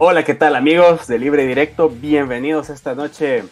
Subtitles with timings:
[0.00, 1.88] Hola, ¿qué tal amigos de Libre Directo?
[1.88, 3.42] Bienvenidos esta noche.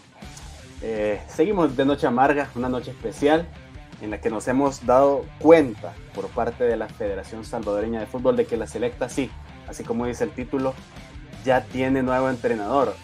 [0.80, 3.48] Eh, seguimos de Noche Amarga, una noche especial
[4.00, 8.36] en la que nos hemos dado cuenta por parte de la Federación Salvadoreña de Fútbol
[8.36, 9.28] de que la selecta sí,
[9.66, 10.72] así como dice el título,
[11.44, 12.94] ya tiene nuevo entrenador.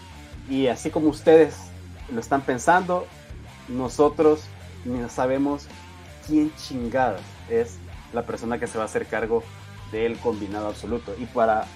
[0.48, 1.56] Y así como ustedes
[2.14, 3.08] lo están pensando,
[3.66, 4.44] nosotros
[4.84, 5.66] no sabemos
[6.28, 7.18] quién chingada
[7.50, 7.78] es
[8.12, 9.42] la persona que se va a hacer cargo
[9.90, 11.12] del combinado absoluto.
[11.18, 11.66] Y para,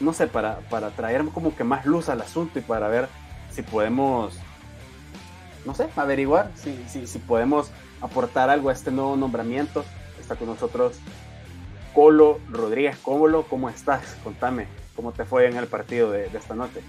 [0.00, 3.08] no sé, para, para traer como que más luz al asunto y para ver
[3.50, 4.38] si podemos,
[5.64, 9.84] no sé, averiguar si, si, si podemos aportar algo a este nuevo nombramiento.
[10.20, 10.98] Está con nosotros
[11.94, 12.96] Colo Rodríguez.
[12.98, 14.16] Colo, ¿cómo estás?
[14.24, 14.66] Contame,
[14.96, 16.80] ¿cómo te fue en el partido de, de esta noche?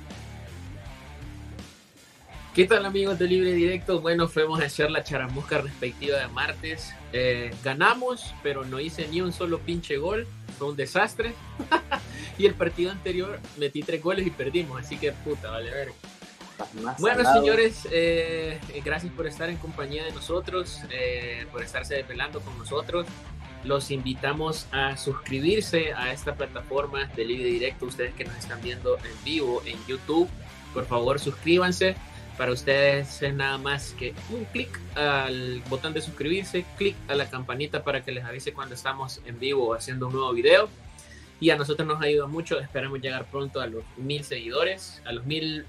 [2.54, 4.00] ¿Qué tal amigos de Libre Directo?
[4.00, 6.94] Bueno, fuimos a hacer la charamusca respectiva de martes.
[7.12, 10.28] Eh, ganamos, pero no hice ni un solo pinche gol.
[10.60, 11.34] Fue un desastre.
[12.38, 15.92] y el partido anterior metí tres goles y perdimos, así que puta, vale ver.
[17.00, 22.56] Bueno, señores, eh, gracias por estar en compañía de nosotros, eh, por estarse desvelando con
[22.60, 23.08] nosotros.
[23.64, 27.88] Los invitamos a suscribirse a esta plataforma de Libre Directo.
[27.88, 30.30] Ustedes que nos están viendo en vivo en YouTube,
[30.72, 31.96] por favor suscríbanse
[32.38, 37.30] para ustedes es nada más que un clic al botón de suscribirse, clic a la
[37.30, 40.70] campanita para que les avise cuando estamos en vivo haciendo un nuevo video.
[41.40, 45.26] Y a nosotros nos ayuda mucho, esperamos llegar pronto a los mil seguidores, a los
[45.26, 45.66] mil,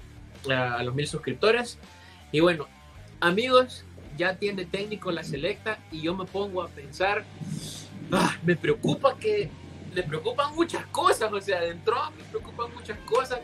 [0.49, 1.77] a los mil suscriptores.
[2.31, 2.67] Y bueno,
[3.19, 3.83] amigos,
[4.17, 7.25] ya tiene técnico la selecta y yo me pongo a pensar,
[8.11, 9.49] ah, me preocupa que,
[9.93, 13.39] le preocupan muchas cosas, o sea, dentro me preocupan muchas cosas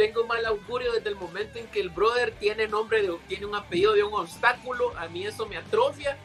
[0.00, 3.54] tengo mal augurio desde el momento en que el brother tiene nombre de, tiene un
[3.54, 6.16] apellido de un obstáculo, a mí eso me atrofia,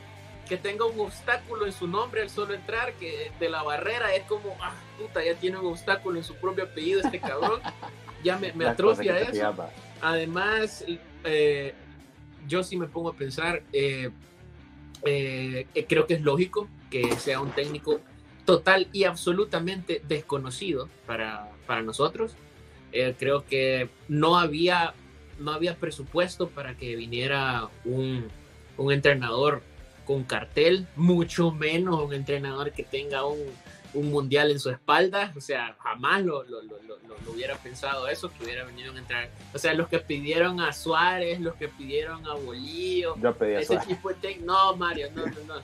[0.47, 4.23] que tenga un obstáculo en su nombre al solo entrar, que de la barrera es
[4.27, 7.59] como, ah, puta, ya tiene un obstáculo en su propio apellido este cabrón,
[8.23, 9.53] ya me, me atrofia eso.
[9.99, 10.85] Además,
[11.25, 11.73] eh,
[12.47, 14.09] yo sí me pongo a pensar, eh,
[15.03, 17.99] eh, creo que es lógico que sea un técnico
[18.45, 22.37] total y absolutamente desconocido para, para nosotros.
[22.97, 24.93] Eh, creo que no había,
[25.37, 28.29] no había presupuesto para que viniera un,
[28.77, 29.61] un entrenador
[30.05, 33.39] con cartel, mucho menos un entrenador que tenga un,
[33.95, 38.31] un mundial en su espalda, o sea, jamás lo, lo, lo, lo, hubiera pensado eso,
[38.31, 39.29] que hubiera venido a entrar.
[39.53, 43.17] O sea, los que pidieron a Suárez, los que pidieron a Bolío,
[43.57, 45.61] ese tipo de no, Mario, no, no,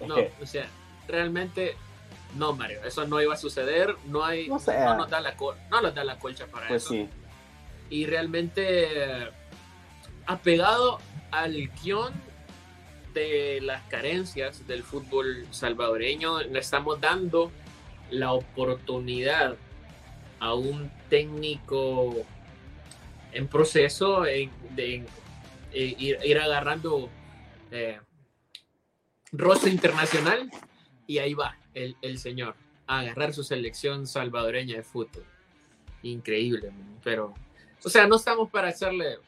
[0.00, 0.68] no, no, o sea,
[1.08, 1.74] realmente
[2.36, 3.96] no, Mario, eso no iba a suceder.
[4.06, 4.48] No hay.
[4.48, 5.34] No, nos, da la
[5.70, 6.94] no nos da la colcha para pues eso.
[6.94, 7.08] Sí.
[7.90, 9.30] Y realmente,
[10.26, 10.98] apegado
[11.30, 12.12] al guion
[13.14, 17.50] de las carencias del fútbol salvadoreño, le estamos dando
[18.10, 19.56] la oportunidad
[20.40, 22.14] a un técnico
[23.32, 24.50] en proceso de,
[25.72, 27.08] ir, agarrando
[27.70, 27.98] eh,
[29.32, 30.50] rostro internacional
[31.06, 32.54] y ahí va el, señor
[32.86, 35.24] a agarrar su selección salvadoreña de fútbol.
[36.02, 36.70] Increíble,
[37.04, 37.34] pero,
[37.84, 39.18] o sea, no estamos para hacerle,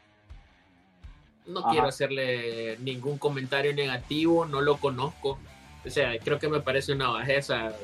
[1.47, 5.39] no quiero hacerle ningún comentario negativo, no lo conozco.
[5.84, 7.75] O sea, creo que me parece una bajeza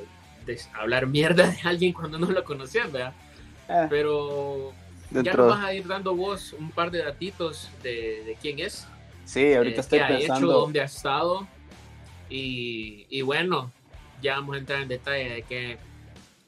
[0.44, 3.14] de hablar mierda de alguien cuando no lo conocían, ¿verdad?
[3.68, 3.86] Eh.
[3.90, 4.72] pero
[5.10, 8.86] ya nos vas a ir dando vos un par de datitos de, quién es.
[9.24, 11.46] Sí, ahorita eh, estoy qué ha hecho, dónde ha estado.
[12.28, 13.72] Y, y, bueno,
[14.22, 15.78] ya vamos a entrar en detalle de qué,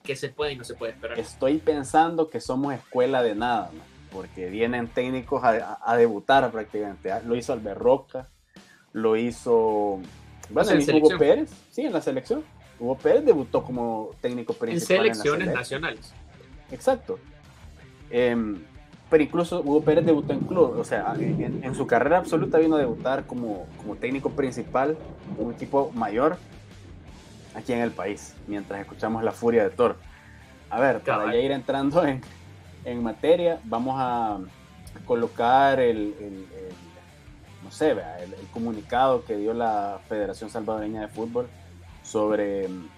[0.02, 1.18] qué se puede y no se puede esperar.
[1.18, 3.70] Estoy pensando que somos escuela de nada,
[4.10, 7.10] porque vienen técnicos a, debutar prácticamente.
[7.24, 8.28] Lo hizo Alberroca,
[8.92, 10.00] lo hizo
[10.50, 12.42] bueno, Hugo Pérez, sí, en la selección.
[12.80, 15.06] Hugo Pérez debutó como técnico principal.
[15.06, 16.12] En selecciones nacionales.
[16.70, 17.18] Exacto.
[18.10, 18.58] Em,
[19.10, 22.78] pero incluso Hugo Pérez debutó en club, o sea, en, su carrera absoluta vino a
[22.78, 24.96] debutar como, como técnico principal,
[25.38, 26.36] un equipo mayor,
[27.54, 29.96] aquí en el país, mientras escuchamos la furia de Thor.
[30.70, 32.20] A ver, para ya ir entrando en,
[32.84, 34.38] en materia, vamos a
[35.06, 36.14] colocar el,
[37.62, 41.48] no sé, el, comunicado que dio la Federación Salvadoreña de Fútbol
[42.02, 42.88] sobre mm,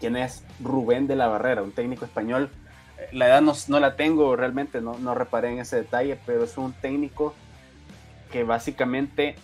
[0.00, 2.50] quién es Rubén de la Barrera, un técnico español.
[3.12, 6.56] La edad no, no la tengo realmente, no, no reparé en ese detalle, pero es
[6.56, 7.34] un técnico
[8.32, 9.36] que básicamente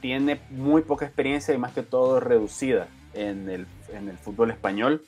[0.00, 5.02] tiene muy poca experiencia y más que todo reducida en el, en el fútbol español.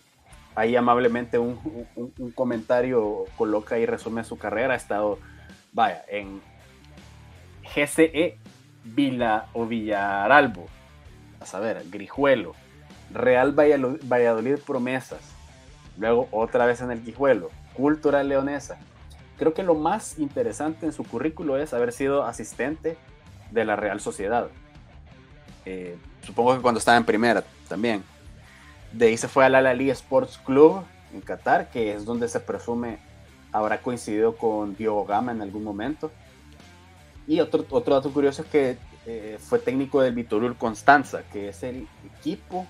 [0.55, 1.59] Ahí amablemente un,
[1.97, 4.75] un, comentario coloca y resume su carrera.
[4.75, 5.19] Ha estado,
[5.73, 6.43] vaya, en
[7.75, 8.39] GCE
[8.85, 10.67] Vila o Villaralbo,
[11.41, 12.55] a saber, Grijuelo,
[13.13, 15.35] Real Valladolid, Promesas,
[15.97, 18.79] luego otra vez en el Guijuelo, Cultural Leonesa,
[19.39, 22.97] creo que lo más interesante en su currículo es haber sido asistente
[23.51, 24.49] de la Real Sociedad.
[25.65, 28.03] Eh, supongo que cuando estaba en primera también.
[28.93, 30.85] De ahí se fue al Al Sports Club
[31.15, 32.99] en Qatar, que es donde se presume
[33.53, 36.11] habrá coincidido con Diogo Gama en algún momento.
[37.27, 38.77] Y otro, otro dato curioso es que
[39.07, 41.87] eh, fue técnico del Vitorul Constanza, que es el
[42.19, 42.67] equipo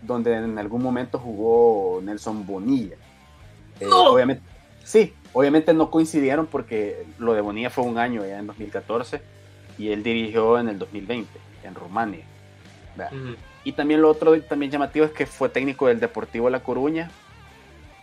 [0.00, 2.96] donde en algún momento jugó Nelson Bonilla.
[3.78, 4.42] Eh, obviamente,
[4.84, 9.22] sí, obviamente no coincidieron porque lo de Bonilla fue un año ya en 2014
[9.78, 11.30] y él dirigió en el 2020
[11.62, 12.24] en Rumania.
[13.64, 17.10] Y también lo otro también llamativo es que fue técnico del Deportivo La Coruña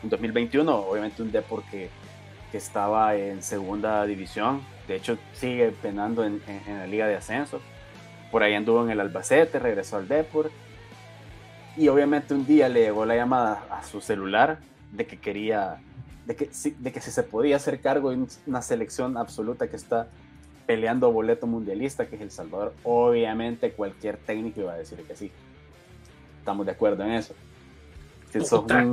[0.04, 1.90] en 2021, obviamente un deporte que,
[2.52, 7.62] que estaba en segunda división, de hecho sigue penando en, la liga de ascenso,
[8.32, 10.52] por ahí anduvo en el Albacete, regresó al Deport
[11.76, 14.60] y obviamente un día le llegó la llamada a su celular
[14.92, 15.78] de que quería,
[16.26, 16.50] de que,
[16.80, 20.08] de que si se podía hacer cargo de una selección absoluta que está
[20.70, 25.32] peleando boleto mundialista, que es El Salvador, obviamente cualquier técnico iba a decir que sí.
[26.38, 27.34] Estamos de acuerdo en eso.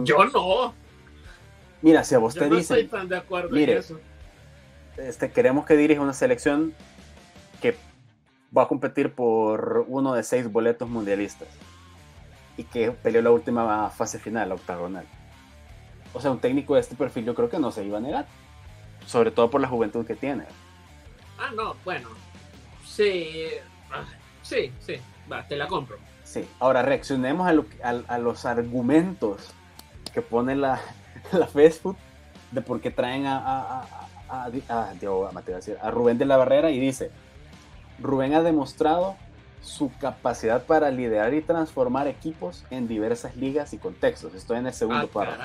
[0.05, 0.73] Yo no.
[1.82, 2.78] Mira, si a vos te no dicen.
[2.78, 4.00] Estoy tan de acuerdo mire, en eso.
[4.96, 6.73] Este, queremos que dirija una selección
[7.61, 7.76] que
[8.56, 11.49] va a competir por uno de seis boletos mundialistas
[12.56, 15.05] y que peleó la última fase final, la octagonal.
[16.14, 18.25] O sea, un técnico de este perfil yo creo que no se iba a negar,
[19.05, 20.44] sobre todo por la juventud que tiene.
[21.38, 22.09] Ah, no, bueno.
[22.85, 23.49] Sí,
[23.93, 24.05] ah,
[24.43, 24.97] sí, sí,
[25.31, 25.99] va, te la compro.
[26.25, 29.53] Sí, ahora reaccionemos a, a, los argumentos
[30.12, 30.81] que pone la,
[31.33, 31.97] la Facebook
[32.50, 33.87] de por qué traen a, a,
[34.29, 37.11] a, a, Rubén de la Barrera y dice,
[38.00, 39.17] Rubén ha demostrado
[39.62, 44.35] su capacidad para liderar y transformar equipos en diversas ligas y contextos.
[44.35, 45.43] Estoy en el segundo ah, párrafo.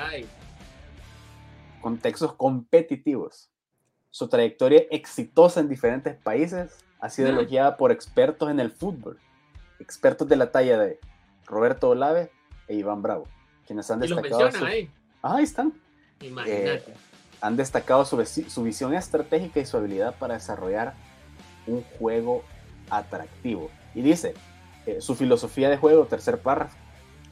[1.82, 3.51] Contextos competitivos.
[4.12, 9.18] Su trayectoria exitosa en diferentes países ha sido elogiada por expertos en el fútbol,
[9.80, 11.00] expertos de la talla de
[11.46, 12.30] Roberto Olave
[12.68, 13.26] e Iván Bravo,
[13.66, 14.50] quienes han destacado.
[14.66, 14.92] ahí.
[15.24, 15.74] Ah, ahí están.
[16.20, 16.76] Imagínate.
[16.76, 16.94] Eh,
[17.40, 20.94] han destacado su, su visión estratégica y su habilidad para desarrollar
[21.66, 22.44] un juego
[22.90, 23.72] atractivo.
[23.96, 24.34] Y dice,
[24.86, 26.76] eh, su filosofía de juego, tercer párrafo,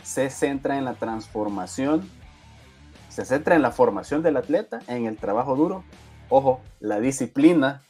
[0.01, 2.09] se centra en la transformación,
[3.09, 5.83] se centra en la formación del atleta, en el trabajo duro
[6.29, 7.81] ojo, la disciplina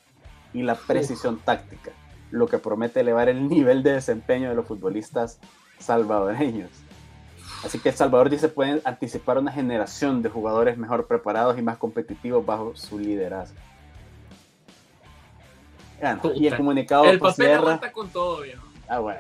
[0.54, 1.92] y la precisión táctica,
[2.32, 5.40] lo que promete elevar el nivel de desempeño de los futbolistas
[5.78, 6.72] salvadoreños.
[7.64, 11.78] Así que El Salvador dice pueden anticipar una generación de jugadores mejor preparados y más
[11.78, 13.58] competitivos bajo su liderazgo.
[16.36, 17.58] y el comunicado el papel cierra...
[17.58, 18.66] aguanta con todo, viejo.
[18.88, 19.20] Ah, bueno.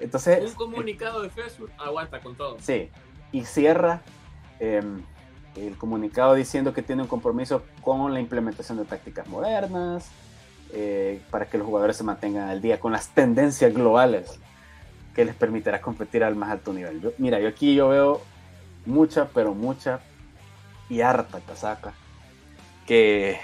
[0.00, 2.56] Entonces, un comunicado de Facebook aguanta con todo.
[2.60, 2.90] Sí,
[3.30, 4.02] y cierra
[4.58, 5.02] em,
[5.56, 10.10] el comunicado diciendo que tiene un compromiso con la implementación de tácticas modernas,
[10.72, 14.38] eh, para que los jugadores se mantengan al día con las tendencias globales
[15.14, 17.12] que les permitirá competir al más alto nivel.
[17.18, 18.22] mira, yo aquí yo veo
[18.86, 20.00] mucha, pero mucha
[20.88, 21.92] y harta casaca
[22.86, 23.38] que,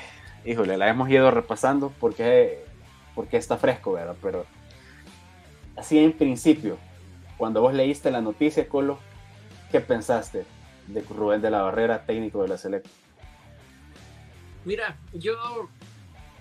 [0.44, 2.64] híjole, la hemos ido repasando porque,
[3.14, 4.16] porque está fresco, ¿verdad?
[4.22, 4.46] Pero
[5.76, 6.78] así en principio,
[7.36, 8.98] cuando vos leíste la noticia, Colo,
[9.70, 10.44] ¿qué pensaste?
[10.88, 12.92] De Rubén de la Barrera, técnico de la selección?
[14.64, 15.68] Mira, yo,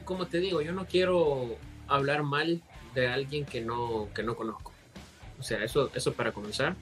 [0.03, 1.55] como te digo, yo no quiero
[1.87, 2.61] hablar mal
[2.93, 4.73] de alguien que no, que no conozco.
[5.39, 6.75] O sea, eso, eso para comenzar.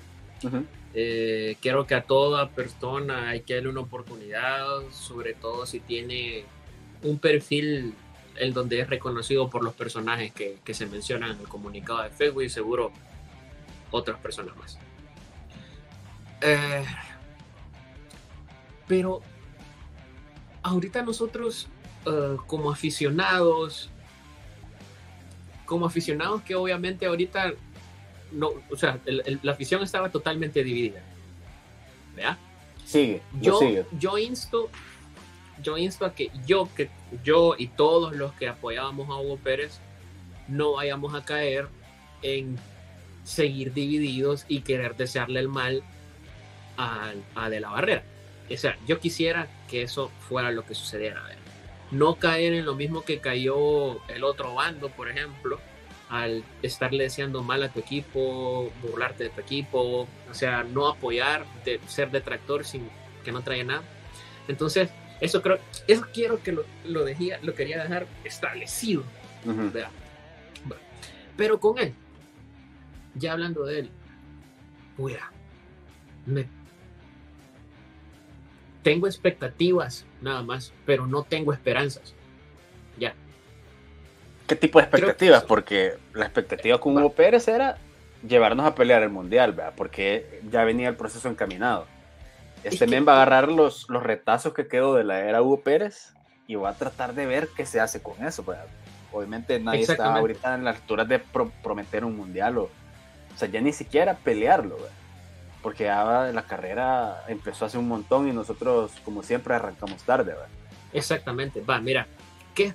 [0.94, 6.46] Eh, quiero que a toda persona hay que darle una oportunidad, sobre todo si tiene
[7.04, 7.96] un perfil
[8.38, 12.10] el donde es reconocido por los personajes que, que se mencionan en el comunicado de
[12.10, 12.92] Facebook y seguro
[13.92, 14.78] otras personas más.
[16.42, 16.86] Eh,
[18.88, 19.22] pero
[20.62, 21.68] ahorita nosotros
[22.06, 23.90] eh, como aficionados,
[25.66, 27.54] como aficionados que obviamente ahorita
[28.32, 31.02] no, o sea, la afición estaba totalmente dividida.
[32.16, 32.38] ¿Verdad?
[32.84, 33.60] Sigue, yo,
[34.00, 34.70] yo insto,
[35.62, 36.90] yo insto a que yo, que
[37.24, 39.80] yo y todos los que apoyábamos a Hugo Pérez
[40.48, 41.68] no vayamos a caer
[42.22, 42.58] en
[43.24, 45.84] seguir divididos y querer desearle el mal
[46.78, 48.04] a, a De la Barrera
[48.50, 51.24] o sea, yo quisiera que eso fuera lo que sucediera.
[51.92, 55.60] No caer en lo mismo que cayó el otro bando, por ejemplo,
[56.10, 61.46] al estarle deseando mal a tu equipo, burlarte de tu equipo, o sea, no apoyar,
[61.64, 62.88] de ser detractor sin
[63.24, 63.84] que no traiga nada.
[64.48, 69.04] Entonces, eso creo, eso quiero que lo, lo, dejía, lo quería dejar establecido.
[71.38, 71.94] Pero con él,
[73.16, 73.90] ya hablando de él,
[74.98, 75.32] mira,
[76.26, 76.48] me
[78.86, 82.14] tengo expectativas nada más, pero no tengo esperanzas.
[83.00, 83.16] Ya.
[84.46, 85.44] ¿Qué tipo de expectativas?
[85.44, 87.80] Porque la expectativa con Hugo Pérez era
[88.22, 89.74] llevarnos a pelear el mundial, ¿verdad?
[89.76, 91.88] Porque ya venía el proceso encaminado.
[92.64, 96.14] Este men va a agarrar los, los retazos que quedó de la era Hugo Pérez
[96.46, 98.44] y va a tratar de ver qué se hace con eso.
[98.44, 98.68] ¿verdad?
[99.12, 101.18] Obviamente nadie está ahorita en la altura de
[101.64, 105.05] prometer un mundial o, o sea, ya ni siquiera pelearlo, ¿verdad?
[105.66, 110.34] Porque la carrera empezó hace un montón y nosotros, como siempre, arrancamos tarde.
[110.34, 110.48] ¿verdad?
[110.94, 111.60] Exactamente.
[111.62, 112.06] Va, mira,
[112.54, 112.72] ¿qué,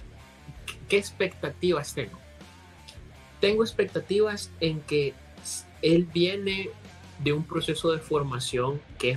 [0.89, 2.19] ¿qué expectativas tengo?
[3.39, 5.15] Tengo expectativas en que
[5.83, 6.71] él viene
[7.21, 9.17] de un proceso de formación que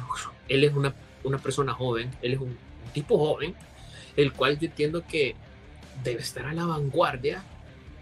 [0.50, 2.56] él es una, una persona joven, él es un,
[2.94, 3.56] tipo joven,
[4.16, 5.36] el cual yo entiendo que
[6.04, 7.44] debe estar a la vanguardia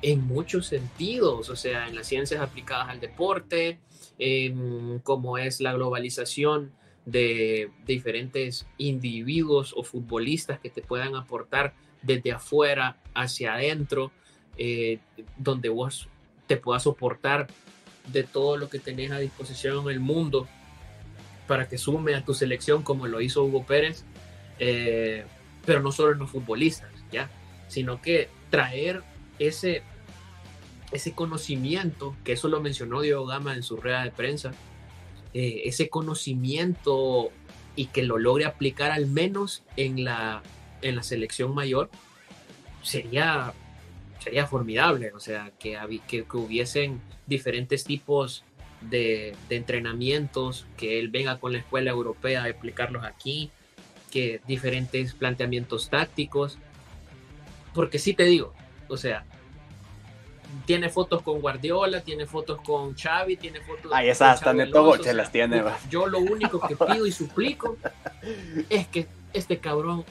[0.01, 3.79] en muchos sentidos, o sea, en las ciencias aplicadas al deporte,
[4.17, 6.71] en cómo es la globalización
[7.05, 14.11] de diferentes individuos o futbolistas que te puedan aportar desde afuera hacia adentro,
[14.57, 14.99] eh,
[15.37, 16.07] donde vos
[16.47, 17.47] te puedas soportar
[18.11, 20.47] de todo lo que tenés a disposición en el mundo
[21.47, 24.03] para que sume a tu selección como lo hizo Hugo Pérez,
[24.59, 25.25] eh,
[25.65, 27.29] pero no solo en los futbolistas, ¿ya?
[27.67, 29.03] sino que traer
[29.39, 29.83] ese,
[30.91, 34.51] ese conocimiento, que eso lo mencionó Diego Gama en su rueda de prensa,
[35.33, 37.31] eh, ese conocimiento
[37.75, 40.41] y que lo logre aplicar al menos en la,
[40.81, 41.89] en la selección mayor,
[42.83, 43.53] sería,
[44.19, 48.43] sería formidable, o sea, que, que, que hubiesen diferentes tipos
[48.81, 53.51] de, de, entrenamientos, que él venga con la escuela europea a explicarlos aquí,
[54.11, 56.57] que diferentes planteamientos tácticos,
[57.73, 58.53] porque sí te digo,
[58.89, 59.25] o sea,
[60.65, 65.13] tiene fotos con Guardiola, tiene fotos con Xavi, tiene fotos Ahí esas hasta Neto se
[65.13, 65.63] las tiene.
[65.89, 67.77] Yo lo único que pido y suplico
[68.69, 70.03] es que este cabrón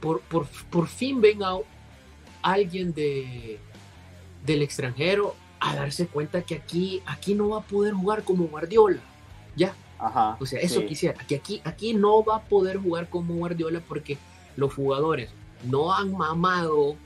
[0.00, 1.56] por, por, por fin venga
[2.42, 3.58] alguien de,
[4.44, 9.00] del extranjero a darse cuenta que aquí, aquí no va a poder jugar como Guardiola.
[9.56, 9.74] Ya.
[9.98, 11.14] Ajá, o sea, eso quisiera.
[11.26, 14.18] Que aquí, aquí no va a poder jugar como Guardiola porque
[14.56, 15.30] los jugadores
[15.64, 16.96] no han mamado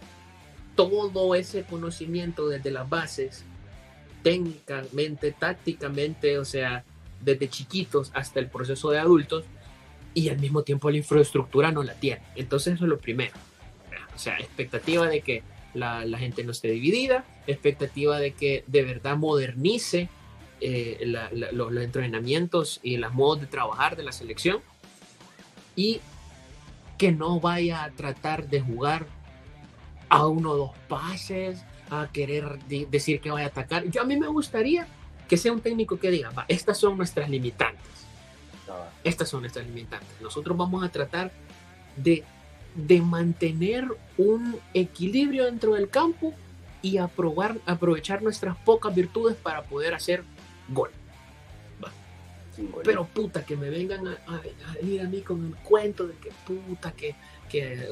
[0.78, 3.44] todo ese conocimiento desde las bases,
[4.22, 6.84] técnicamente, tácticamente, o sea,
[7.20, 9.44] desde chiquitos hasta el proceso de adultos,
[10.14, 12.22] y al mismo tiempo la infraestructura no la tiene.
[12.36, 13.32] Entonces eso es lo primero.
[14.14, 15.42] O sea, expectativa de que
[15.74, 20.08] la, gente no esté dividida, expectativa de que de verdad modernice
[20.60, 21.00] eh,
[21.32, 24.60] los, los, entrenamientos y los modos de trabajar de la selección
[25.74, 26.00] y
[26.98, 29.17] que no vaya a tratar de jugar
[30.08, 33.84] a uno o dos pases, a querer decir que vaya a atacar.
[33.84, 34.86] Yo a mí me gustaría
[35.28, 37.84] que sea un técnico que diga, va, estas son nuestras limitantes.
[39.04, 40.20] Estas son nuestras limitantes.
[40.20, 41.32] Nosotros vamos a tratar
[41.96, 42.24] de
[42.74, 46.32] de mantener un equilibrio dentro del campo
[46.80, 50.22] y aprobar, aprovechar nuestras pocas virtudes para poder hacer
[50.68, 50.90] gol.
[52.82, 54.40] Pero puta, que me vengan a,
[54.80, 57.14] venir a mí con el cuento de que puta, que,
[57.48, 57.88] que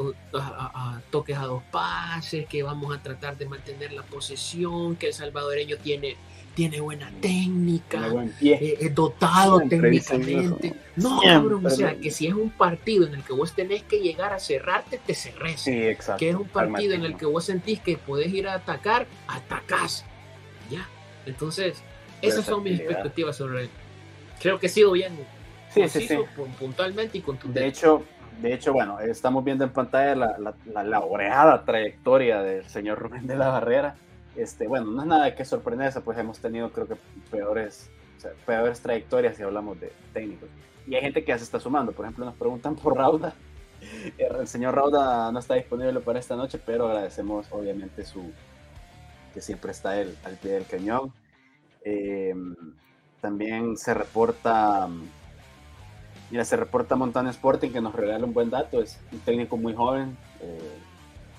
[1.11, 5.77] toques a dos pases, que vamos a tratar de mantener la posesión, que el salvadoreño
[5.79, 6.17] tiene
[6.57, 8.09] tiene buena técnica,
[8.41, 10.73] eh, es dotado técnicamente.
[10.97, 13.99] No, cabrón, o sea, que si es un partido en el que vos tenés que
[14.01, 15.61] llegar a cerrarte, te cerrés.
[15.61, 16.19] Sí, exacto.
[16.19, 20.07] Que es un partido en el que vos sentís que podés ir a atacar, atacás.
[20.71, 20.89] Ya.
[21.27, 21.83] Entonces,
[22.23, 23.71] esas son mis expectativas sobre él.
[24.41, 25.13] Creo que he sido bien
[25.75, 26.17] sí, sí, sí.
[26.59, 27.61] puntualmente y contundente.
[27.61, 28.03] De hecho,
[28.41, 33.37] de hecho, bueno, estamos viendo en pantalla la, la, la trayectoria del señor Rubén de
[33.37, 33.97] la Barrera
[34.37, 36.97] este, bueno, no es nada que sorprenderse, pues hemos tenido creo que
[37.31, 37.91] peores,
[38.45, 40.49] peores trayectorias si hablamos de técnicos.
[40.87, 43.35] Y hay gente que ya se está sumando, por ejemplo, nos preguntan por Rauda.
[44.19, 48.31] El señor Rauda no está disponible para esta noche, pero agradecemos obviamente su
[49.33, 51.13] que siempre está él al pie del cañón.
[51.83, 52.55] Em,
[53.21, 54.89] también se reporta,
[56.31, 59.75] mira, se reporta Montana Sporting que nos regala un buen dato, es un técnico muy
[59.75, 60.79] joven, eh,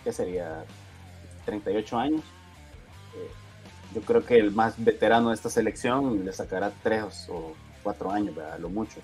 [0.04, 0.64] que sería
[1.46, 2.24] 38 años,
[3.94, 7.54] yo creo que el más veterano de esta selección le sacará tres o
[7.84, 8.60] cuatro años, ¿verdad?
[8.60, 9.00] lo mucho.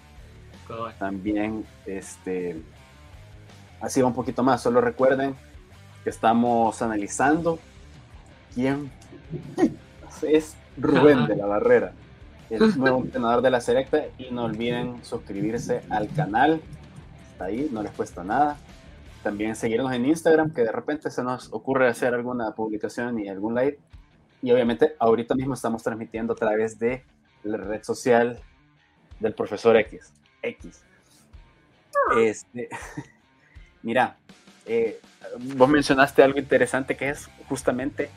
[0.97, 2.61] También, este,
[3.81, 4.61] así va un poquito más.
[4.61, 5.35] Solo recuerden
[6.03, 7.59] que estamos analizando
[8.53, 8.91] quién
[10.21, 11.93] es Rubén de la Barrera,
[12.50, 14.05] el nuevo entrenador de la Selecta.
[14.17, 16.62] Y no olviden suscribirse al canal.
[17.31, 18.57] Está ahí, no les cuesta nada.
[19.23, 23.55] También seguirnos en Instagram, que de repente se nos ocurre hacer alguna publicación y algún
[23.55, 23.79] live
[24.43, 27.05] y obviamente ahorita mismo estamos transmitiendo a través de
[27.43, 28.39] la red social
[29.19, 30.12] del profesor X.
[30.41, 30.83] X.
[32.17, 32.67] Este,
[33.81, 34.17] mira,
[34.65, 35.00] eh,
[35.55, 38.09] vos mencionaste algo interesante que es justamente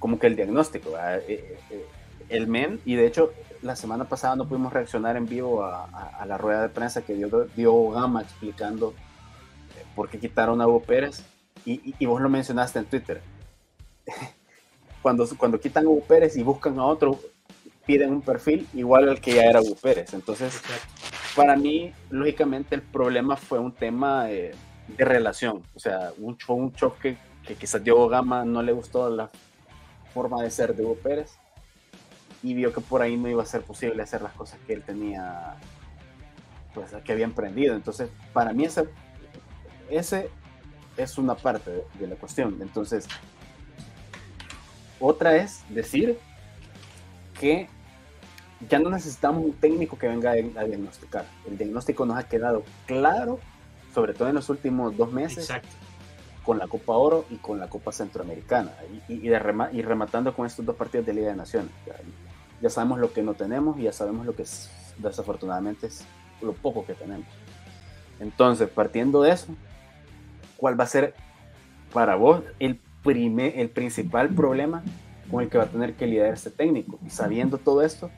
[0.00, 1.86] como que el diagnóstico, eh, eh,
[2.28, 3.32] el MEN, y de hecho
[3.62, 7.28] la semana pasada no pudimos reaccionar en vivo a, la rueda de prensa que dio,
[7.56, 8.94] dio Gama explicando
[9.96, 11.24] por qué quitaron a Hugo Pérez,
[11.64, 13.20] y, vos lo mencionaste en Twitter.
[15.02, 17.18] Cuando, cuando quitan a Hugo Pérez y buscan a otro,
[17.86, 20.12] piden un perfil igual al que ya era Hugo Pérez.
[20.12, 20.60] Entonces,
[21.36, 24.54] para mí, lógicamente, el problema fue un tema de,
[24.98, 25.62] relación.
[25.74, 27.16] O sea, un, fue un choque
[27.46, 29.30] que quizás Diego Gama no le gustó la
[30.12, 31.38] forma de ser de Hugo Pérez
[32.42, 34.82] y vio que por ahí no iba a ser posible hacer las cosas que él
[34.82, 35.56] tenía,
[36.74, 37.74] pues que había emprendido.
[37.74, 38.88] Entonces, para mí ese,
[39.90, 40.30] ese
[40.96, 42.58] es una parte de, la cuestión.
[42.60, 43.06] Entonces,
[45.00, 46.18] otra es decir
[47.38, 47.68] que
[48.68, 51.26] ya no necesitamos un técnico que venga a, diagnosticar.
[51.48, 53.38] El diagnóstico nos ha quedado claro,
[53.94, 55.48] sobre todo en los últimos dos meses,
[56.44, 58.72] con la Copa Oro y con la Copa Centroamericana.
[59.08, 61.70] Y, y, rematando con estos dos partidos de Liga de Naciones.
[62.60, 64.44] Ya, sabemos lo que no tenemos y ya sabemos lo que
[64.98, 66.04] desafortunadamente es
[66.42, 67.26] lo poco que tenemos.
[68.20, 69.54] Entonces, partiendo de eso,
[70.56, 71.14] ¿cuál va a ser
[71.92, 74.82] para vos el, primer, el principal problema
[75.30, 76.98] con el que va a tener que lidiar este técnico?
[77.06, 78.10] Y sabiendo todo esto,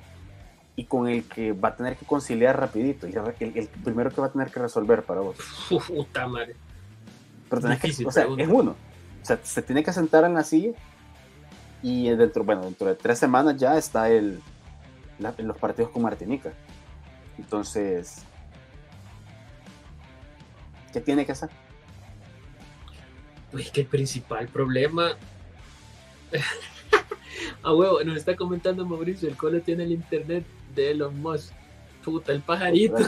[0.77, 4.29] y con el que va a tener que conciliar rapidito y el, primero que va
[4.29, 5.37] a tener que resolver para vos.
[5.69, 6.57] Puta madre.
[7.51, 8.77] Pero tenés que, o sea, es uno.
[9.23, 10.73] O sea, se tiene que sentar en la silla
[11.83, 14.41] y dentro, bueno, dentro de tres semanas ya está el,
[15.39, 16.53] los partidos con Martinica.
[17.39, 18.23] Entonces,
[20.93, 21.49] ¿qué tiene que hacer?
[23.51, 25.13] Pues que el principal problema.
[27.63, 31.53] A huevo, nos está comentando Mauricio, el cole tiene el internet de los Musk.
[32.05, 32.97] Puta, el pajarito.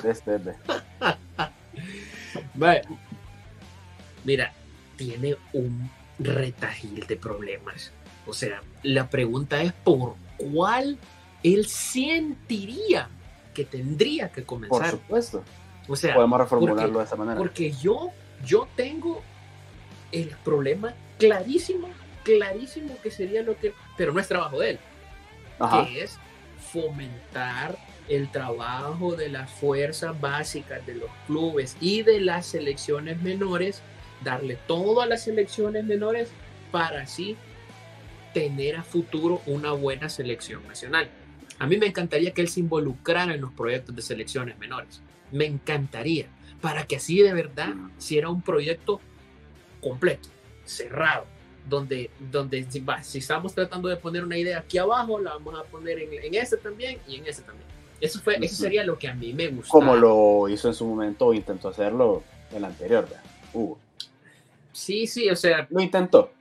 [4.24, 4.52] Mira,
[4.96, 7.92] tiene un retajil de problemas.
[8.26, 10.98] O sea, la pregunta es por cuál
[11.42, 13.08] él sentiría
[13.54, 14.90] que tendría que comenzar.
[14.90, 15.44] Por supuesto.
[15.88, 17.38] O sea, podemos reformularlo de esa manera.
[17.38, 18.10] Porque yo,
[18.44, 19.22] yo tengo
[20.12, 21.88] el problema clarísimo,
[22.22, 24.78] clarísimo que sería lo que, pero no es trabajo de él,
[25.58, 26.18] que es
[26.72, 27.76] fomentar
[28.08, 33.82] el trabajo de las fuerzas básicas de los clubes y de las selecciones menores,
[34.22, 36.30] darle todo a las selecciones menores
[36.70, 37.36] para así
[38.32, 41.08] tener a futuro una buena selección nacional.
[41.58, 45.00] A mí me encantaría que él se involucrara en los proyectos de selecciones menores.
[45.30, 46.26] Me encantaría,
[46.60, 49.00] para que así de verdad, si era un proyecto
[49.80, 50.28] completo,
[50.64, 51.26] cerrado,
[51.68, 55.98] donde, donde si, estamos tratando de poner una idea aquí abajo, la vamos a poner
[56.00, 57.66] en, en ese también y en ese también.
[58.00, 59.70] Eso, fue, eso sería lo que a mí me gusta.
[59.70, 63.06] Como lo hizo en su momento o intentó hacerlo el anterior,
[63.52, 63.78] Hugo.
[64.72, 65.68] Sí, sí, o sea.
[65.70, 66.32] Lo intentó.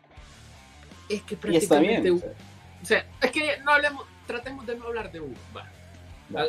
[1.16, 2.12] Es que prácticamente.
[2.12, 2.20] o,
[2.84, 3.06] sea.
[3.22, 5.36] es que no hablemos, tratemos de no hablar de Hugo,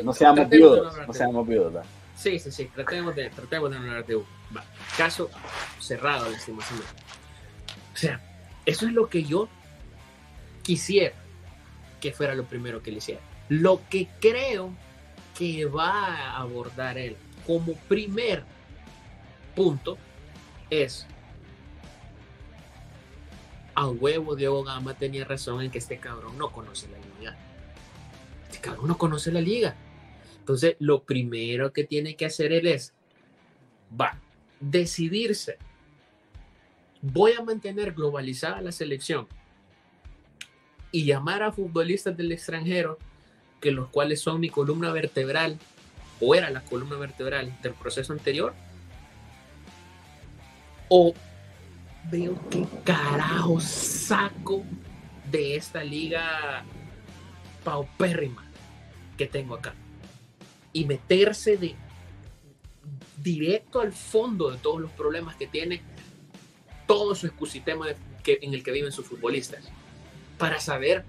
[0.03, 4.05] no seamos viudos, no seamos viudos, Sí, sí, sí, tratemos de, tratemos de no hablar
[4.05, 4.27] de Hugo.
[4.55, 4.63] Va.
[4.95, 5.29] Caso
[5.79, 6.87] cerrado, lastimosamente.
[7.93, 8.21] O sea,
[8.65, 9.49] eso es lo que yo
[10.61, 11.13] quisiera
[11.99, 13.21] que fuera lo primero que le hiciera.
[13.49, 14.71] Lo que creo
[15.37, 18.43] que va a abordar él como primer
[19.55, 19.97] punto
[20.69, 21.07] es
[23.75, 27.37] a huevo Diego Gama tenía razón en que este cabrón no conoce la liga.
[28.45, 29.75] Este cabrón no conoce la liga.
[30.39, 32.93] Entonces, lo primero que tiene que hacer él es,
[33.99, 34.19] va,
[34.59, 35.57] decidirse
[37.03, 39.27] voy a mantener globalizada la selección
[40.91, 42.97] y llamar a futbolistas del extranjero,
[43.59, 45.57] que los cuales son mi columna vertebral,
[46.21, 48.53] o era la columna vertebral del proceso anterior,
[50.87, 51.13] o
[52.09, 54.63] veo qué carajo saco
[55.31, 56.63] de esta liga
[57.63, 58.43] paupérrima
[59.17, 59.73] que tengo acá.
[60.71, 61.75] Y meterse de
[63.17, 65.81] directo al fondo de todos los problemas que tiene
[66.87, 67.87] todo su ecosistema
[68.25, 69.63] en el que viven sus futbolistas,
[70.37, 71.03] para saber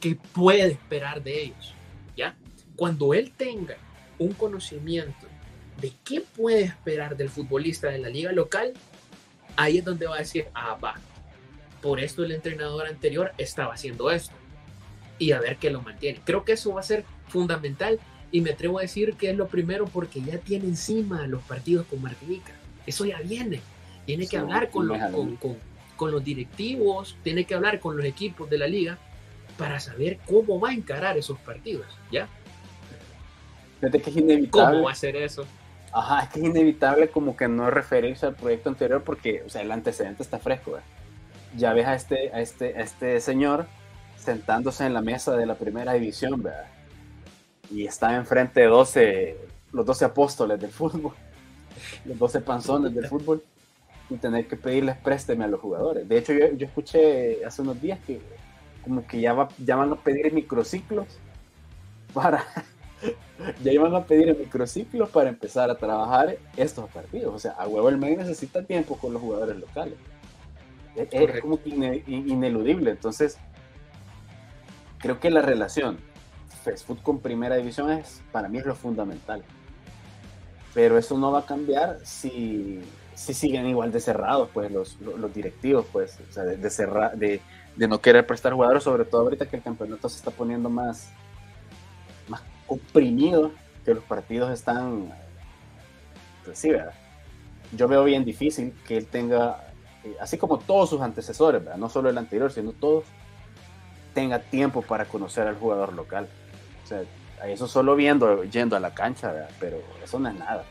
[0.00, 1.74] qué puede esperar de ellos.
[2.16, 2.36] ¿ya?
[2.76, 3.76] Cuando él tenga
[4.18, 5.26] un conocimiento
[5.80, 8.74] de qué puede esperar del futbolista de la liga local,
[9.60, 10.94] ahí es donde va a decir, ah, va,
[11.82, 14.34] por esto el entrenador anterior estaba haciendo esto.
[15.18, 16.20] Y a ver qué lo mantiene.
[16.24, 17.98] Creo que eso va a ser fundamental
[18.32, 21.86] y me atrevo a decir que es lo primero porque ya tiene encima los partidos
[21.86, 22.52] con Martinica.
[22.86, 23.60] Eso ya viene.
[24.06, 24.98] Tiene que hablar con los,
[25.96, 28.98] con, los directivos, tiene que hablar con los equipos de la liga
[29.58, 32.28] para saber cómo va a encarar esos partidos, ¿ya?
[33.80, 34.50] que es inevitable.
[34.50, 35.46] ¿Cómo va a hacer eso?
[35.92, 39.62] Ajá, es que es inevitable como que no referirse al proyecto anterior porque, o sea,
[39.62, 40.78] el antecedente está fresco.
[41.56, 43.66] Ya ves a este, a este, a este señor
[44.16, 46.66] sentándose en la mesa de la primera división, ¿verdad?
[47.70, 49.36] Y está enfrente de 12,
[49.72, 51.12] los 12 apóstoles del fútbol,
[52.04, 53.42] los 12 panzones del fútbol,
[54.10, 56.08] y tener que pedirles présteme a los jugadores.
[56.08, 58.20] De hecho, yo, yo escuché hace unos días que
[58.82, 61.06] como que ya, va, ya van a pedir microciclos
[62.12, 62.44] para
[63.62, 67.34] ya iban a pedir el microciclo para empezar a trabajar estos partidos.
[67.34, 69.94] O sea, a huevo el MED necesita tiempo con los jugadores locales.
[70.94, 71.70] Es, como que
[72.06, 72.90] ineludible.
[72.90, 73.38] Entonces,
[74.98, 75.98] creo que la relación
[76.64, 79.42] fast food con primera división es, para mí es lo fundamental.
[80.74, 82.80] Pero eso no va a cambiar si,
[83.14, 86.68] si siguen igual de cerrados, pues, los, los, directivos, pues, o sea, de, de,
[87.16, 87.40] de,
[87.76, 91.10] de no querer prestar jugadores, sobre todo ahorita que el campeonato se está poniendo más,
[92.70, 93.50] comprimido
[93.84, 95.12] que los partidos están.
[96.44, 96.94] Pues sí, ¿verdad?
[97.76, 99.64] Yo veo bien difícil que él tenga,
[100.04, 101.78] eh, así como todos sus antecesores, ¿verdad?
[101.78, 103.04] no solo el anterior, sino todos,
[104.14, 106.28] tenga tiempo para conocer al jugador local.
[106.84, 107.02] O sea,
[107.48, 109.50] eso solo viendo, yendo a la cancha, ¿verdad?
[109.58, 110.64] pero eso no es nada.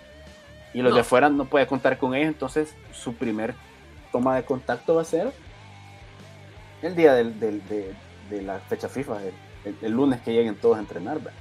[0.73, 3.55] Y los de afuera no puede contar con ellos, entonces su primer
[4.13, 5.33] toma de contacto va a ser
[6.81, 9.17] el día del, de, la fecha FIFA,
[9.65, 11.17] el, el, lunes que lleguen todos a entrenar.
[11.19, 11.33] ¿verdad?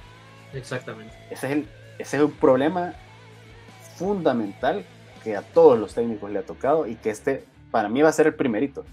[0.53, 1.13] Exactamente.
[1.29, 2.93] Ese es, el, ese es un problema
[3.95, 4.85] fundamental
[5.23, 8.13] que a todos los técnicos le ha tocado y que este para mí va a
[8.13, 8.85] ser el primerito.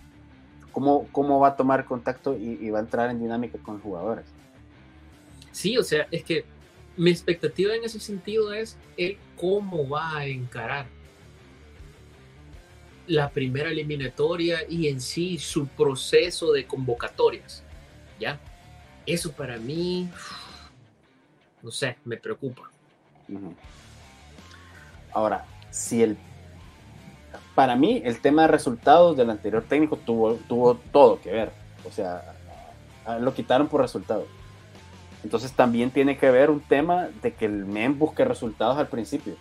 [0.73, 4.27] ¿Cómo, cómo va a tomar contacto y, va a entrar en dinámica con los jugadores?
[5.51, 6.45] Sí, o sea, es que
[6.99, 10.87] mi expectativa en ese sentido es el cómo va a encarar
[13.07, 17.63] la primera eliminatoria y en sí su proceso de convocatorias.
[18.21, 18.39] ¿Ya?
[19.07, 20.11] Eso para mí
[21.67, 22.63] no sé, me preocupa.
[25.13, 26.17] Ahora, si el
[27.57, 31.51] para mí el tema de resultados del anterior técnico tuvo, tuvo todo que ver.
[31.85, 32.23] O sea,
[33.21, 34.27] lo quitaron por resultados.
[35.25, 39.35] Entonces también tiene que ver un tema de que el MEM busque resultados al principio.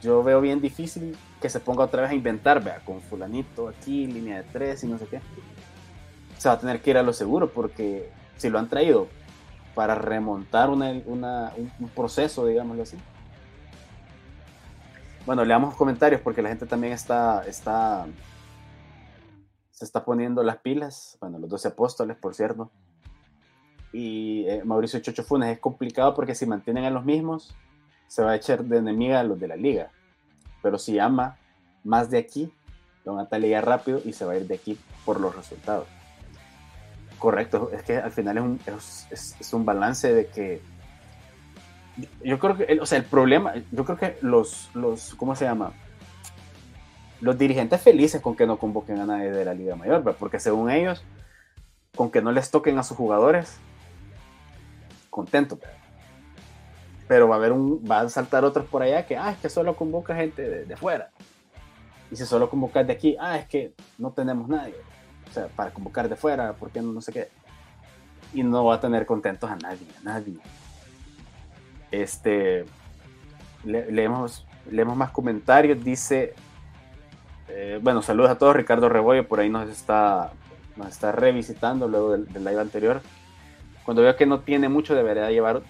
[0.00, 4.06] Yo veo bien difícil que se ponga otra vez a inventar, vea, con fulanito aquí,
[4.06, 5.20] línea de tres y no sé qué.
[6.38, 9.08] Se va a tener que ir a lo seguro porque si lo han traído
[9.74, 10.92] para remontar una,
[11.56, 12.96] un, proceso, digámoslo así.
[15.26, 18.06] Bueno, leamos comentarios porque la gente también está, está,
[19.70, 21.16] se está poniendo las pilas.
[21.20, 22.70] Bueno, los 12 apóstoles, por cierto.
[23.92, 27.54] Y eh, Mauricio Chocho Funes es complicado porque si mantienen a los mismos,
[28.06, 29.90] se va a echar de enemiga a los de la liga.
[30.62, 31.38] Pero si ama
[31.84, 32.52] más de aquí,
[33.04, 35.86] lo van a rápido y se va a ir de aquí por los resultados.
[37.24, 38.60] Correcto, es que al final es un,
[39.10, 40.60] es, un balance de que
[42.22, 45.72] yo creo que, o sea, el problema, yo creo que los, los, ¿cómo se llama?
[47.22, 50.68] Los dirigentes felices con que no convoquen a nadie de la Liga Mayor, porque según
[50.68, 51.02] ellos,
[51.96, 53.56] con que no les toquen a sus jugadores,
[55.08, 55.58] contento.
[57.08, 59.48] Pero va a haber un, va a saltar otros por allá que, ah, es que
[59.48, 61.08] solo convoca gente de, de fuera.
[62.10, 64.74] Y si solo convocas de aquí, ah, es que no tenemos nadie
[65.34, 67.28] sea, para convocar de fuera, porque no, no sé qué.
[68.32, 70.38] Y no va a tener contentos a nadie, a nadie.
[71.90, 72.64] Este,
[73.64, 76.34] leemos, leemos más comentarios, dice,
[77.48, 80.32] eh, bueno, saludos a todos, Ricardo Rebollo por ahí nos está,
[80.76, 83.02] nos está revisitando luego del, del live anterior.
[83.84, 85.62] Cuando veo que no tiene mucho, debería llevar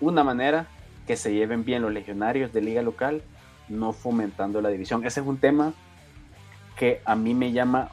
[0.00, 0.66] una manera
[1.06, 3.22] que se lleven bien los legionarios de liga local,
[3.68, 5.04] no fomentando la división.
[5.04, 5.74] Ese es un tema
[6.76, 7.90] que a mí me llama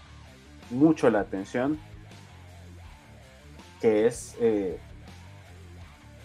[0.69, 1.79] mucho la atención,
[3.81, 4.79] que es eh,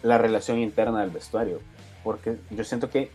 [0.03, 1.61] la relación interna del vestuario,
[2.03, 3.11] porque yo siento que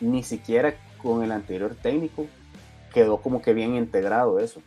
[0.00, 2.26] ni siquiera con el anterior técnico
[2.92, 4.62] quedó como que bien integrado eso.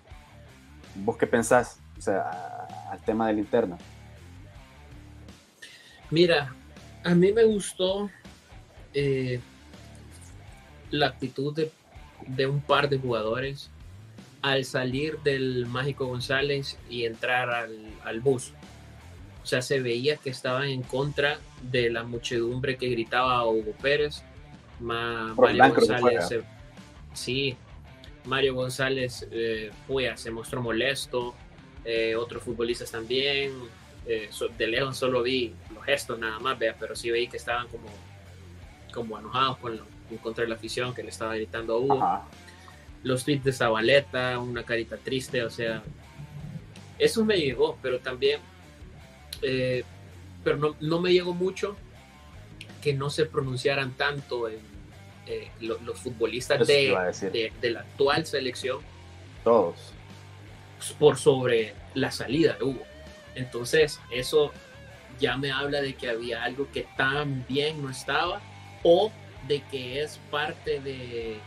[0.96, 3.78] ¿Vos qué pensás al tema del interno?
[6.10, 6.54] Mira,
[7.04, 8.10] a mí me gustó
[8.93, 9.39] eh,
[10.89, 11.72] la actitud de,
[12.28, 13.70] de, un par de jugadores
[14.41, 18.54] al salir del Mágico González y entrar al, bus.
[19.43, 23.71] O sea, se veía que estaban en contra de la muchedumbre que gritaba a Hugo
[23.82, 24.23] Pérez.
[24.80, 26.30] Mario González,
[27.13, 27.58] sí,
[28.26, 29.71] Mario González eh,
[30.15, 31.34] se mostró molesto.
[31.86, 33.54] Eh, otros futbolistas también.
[34.06, 37.67] Eh, de lejos solo vi los gestos nada más, vea, pero sí veí que estaban
[37.67, 37.88] como,
[38.93, 42.23] como enojados con en contra de la afición que le estaba gritando a Hugo
[43.08, 45.82] los tweets de Zabaleta, una carita triste, o sea,
[47.00, 48.39] eso me llegó, pero también,
[49.41, 49.84] eh,
[50.43, 51.76] pero no, me llegó mucho
[52.82, 54.60] que no se pronunciaran tanto en,
[55.26, 58.80] eh, los futbolistas de, de, la actual selección.
[59.43, 59.93] Todos.
[61.00, 62.84] Por sobre la salida de Hugo.
[63.36, 64.52] Entonces, eso
[65.20, 68.41] ya me habla de que había algo que tan bien no estaba
[68.84, 69.12] o
[69.48, 71.39] de que es parte de,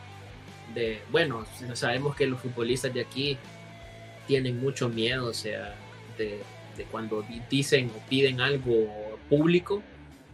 [0.75, 3.39] de bueno, sabemos que los futbolistas de aquí
[4.27, 5.75] tienen mucho miedo, o sea,
[6.17, 6.41] de,
[6.77, 9.83] de cuando dicen o piden algo público,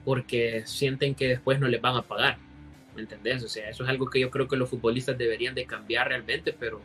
[0.05, 2.38] porque sienten que después no les van a pagar.
[2.94, 3.42] ¿Me entendés?
[3.44, 6.53] O sea, eso es algo que yo creo que los futbolistas deberían de cambiar realmente,
[6.53, 6.81] pero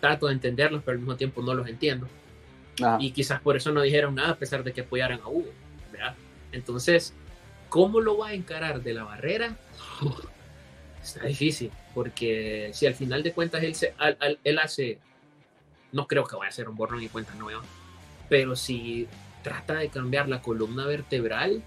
[0.00, 2.08] trato de entenderlos, pero al mismo tiempo no los entiendo.
[2.98, 5.50] Y quizás por eso no dijeron nada a pesar de que apoyaran a Hugo.
[5.92, 6.14] ¿verdad?
[6.52, 7.12] Entonces,
[7.68, 9.56] ¿cómo lo va a encarar de la barrera?
[11.02, 13.94] Está difícil, porque si al final de cuentas él, se,
[14.44, 14.98] él hace,
[15.92, 17.62] no creo que vaya a ser un borrón y cuenta nueva,
[18.28, 19.08] pero si
[19.42, 21.62] trata de cambiar la columna vertebral,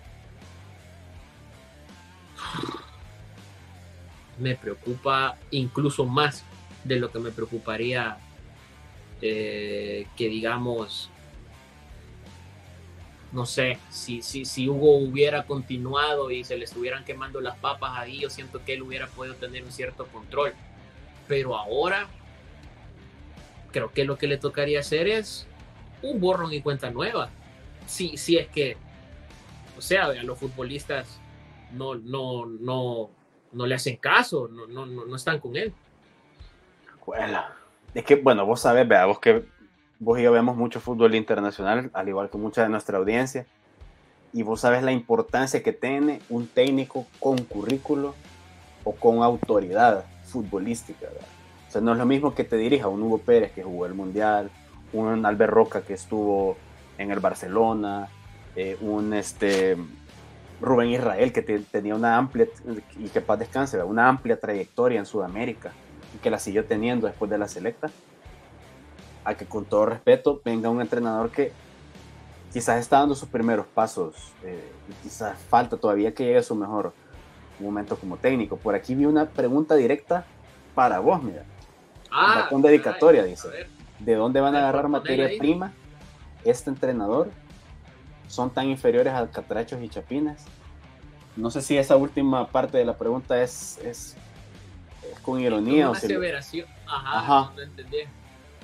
[4.39, 6.43] me preocupa incluso más
[6.83, 8.17] de lo que me preocuparía
[9.25, 11.09] eh, que digamos,
[13.33, 17.97] no sé, si, si, si Hugo hubiera continuado y se le estuvieran quemando las papas
[17.97, 20.53] ahí, yo siento que él hubiera podido tener un cierto control.
[21.27, 22.07] Pero ahora,
[23.71, 25.47] creo que lo que le tocaría hacer es
[26.03, 27.29] un borrón y cuenta nueva.
[27.87, 28.77] Si, si es que,
[29.77, 31.19] o sea, a los futbolistas
[31.71, 33.09] no, no, no,
[33.51, 35.73] no le hacen caso, no, no, no están con él.
[37.95, 39.43] Es que, bueno, vos sabés, vea, vos que
[40.03, 43.45] vos y yo vemos mucho fútbol internacional, al igual que mucha de nuestra audiencia,
[44.33, 48.13] y vos sabes la importancia que tiene un técnico con currículo
[48.83, 51.07] o con autoridad futbolística.
[51.69, 53.93] O sea, no es lo mismo que te dirija un Hugo Pérez que jugó el
[53.93, 54.49] Mundial,
[54.91, 56.57] un Albert Roca que estuvo
[56.97, 58.09] en el Barcelona,
[58.55, 59.77] eh, un este,
[60.59, 62.47] Rubén Israel que tenía una amplia,
[62.97, 65.71] y que paz descanse, una amplia trayectoria en Sudamérica
[66.13, 67.89] y que la siguió teniendo después de la selecta,
[69.25, 71.51] a que con todo respeto venga un entrenador que
[72.51, 76.55] quizás está dando sus primeros pasos eh, y quizás falta todavía que llegue a su
[76.55, 76.93] mejor
[77.59, 78.57] momento como técnico.
[78.57, 80.25] Por aquí vi una pregunta directa
[80.75, 81.43] para vos, mira.
[82.11, 83.47] Ah, con dedicatoria, dice.
[83.99, 85.73] ¿De dónde van a agarrar materia prima
[86.43, 87.31] este entrenador?
[88.27, 90.43] ¿Son tan inferiores a Catrachos y Chapines?
[91.35, 94.15] No sé si esa última parte de la pregunta es, es
[95.23, 95.89] con ironía.
[95.89, 96.67] o aseveración.
[96.85, 97.99] Ajá, no entendí.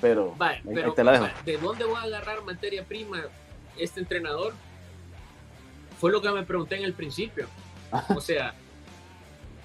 [0.00, 0.34] Pero,
[0.64, 1.26] pero te la dejo.
[1.44, 3.24] ¿de dónde voy a agarrar materia prima
[3.76, 4.54] este entrenador?
[5.98, 7.46] Fue lo que me pregunté en el principio.
[8.16, 8.54] O sea,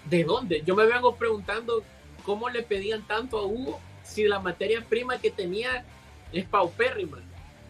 [0.06, 0.64] ¿de dónde?
[0.66, 1.84] Yo me vengo preguntando
[2.24, 5.86] cómo le pedían tanto a Hugo si la materia prima que tenía
[6.34, 7.20] es paupérrima.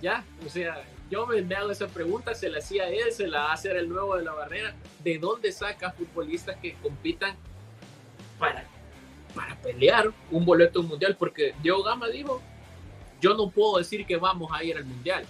[0.01, 0.23] ¿Ya?
[0.45, 3.89] O sea, yo me hago esa pregunta, se la hacía él, se la hace el
[3.89, 4.73] nuevo de la barrera.
[5.03, 7.35] ¿De dónde saca futbolistas que compitan
[8.39, 8.65] para
[9.35, 12.41] para pelear un boleto mundial, porque Diego Gama dijo,
[13.21, 15.25] yo no puedo decir que vamos a ir al mundial,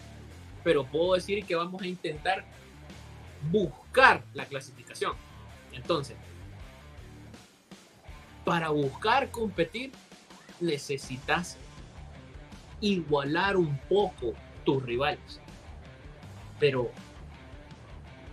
[0.64, 2.46] pero puedo decir que vamos a intentar
[3.52, 5.14] buscar la clasificación.
[5.72, 6.18] Entonces,
[8.44, 9.92] para buscar competir,
[10.60, 11.58] necesitas
[12.82, 15.40] igualar un poco tus rivales.
[16.60, 16.92] Pero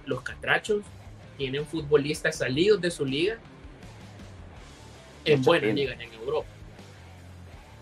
[0.06, 0.82] los catrachos
[1.36, 3.38] tienen futbolistas salidos de su liga
[5.24, 6.48] en buena liga en Europa.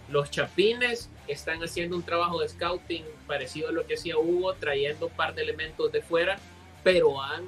[0.08, 5.06] Los Chapines están haciendo un trabajo de scouting parecido a lo que hacía Hugo, trayendo
[5.06, 6.38] un par de elementos de fuera,
[6.82, 7.44] pero han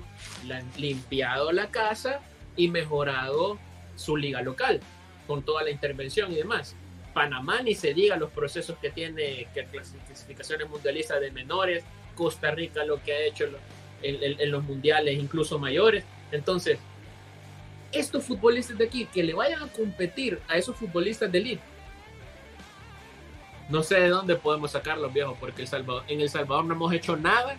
[0.77, 2.21] limpiado la casa
[2.57, 3.59] y mejorado
[3.97, 4.81] su liga local
[5.27, 6.75] con toda la intervención y demás.
[7.15, 12.85] Panamá ni se diga los procesos que tiene, que clasificaciones mundialistas de menores, Costa Rica
[12.85, 13.49] lo que ha hecho
[14.03, 16.05] en los mundiales incluso mayores.
[16.31, 16.79] Entonces,
[17.93, 21.63] estos futbolistas de aquí que le vayan a competir a esos futbolistas de elite,
[23.69, 25.65] no sé de dónde podemos sacarlos, viejos, porque
[26.09, 27.57] en El Salvador no hemos hecho nada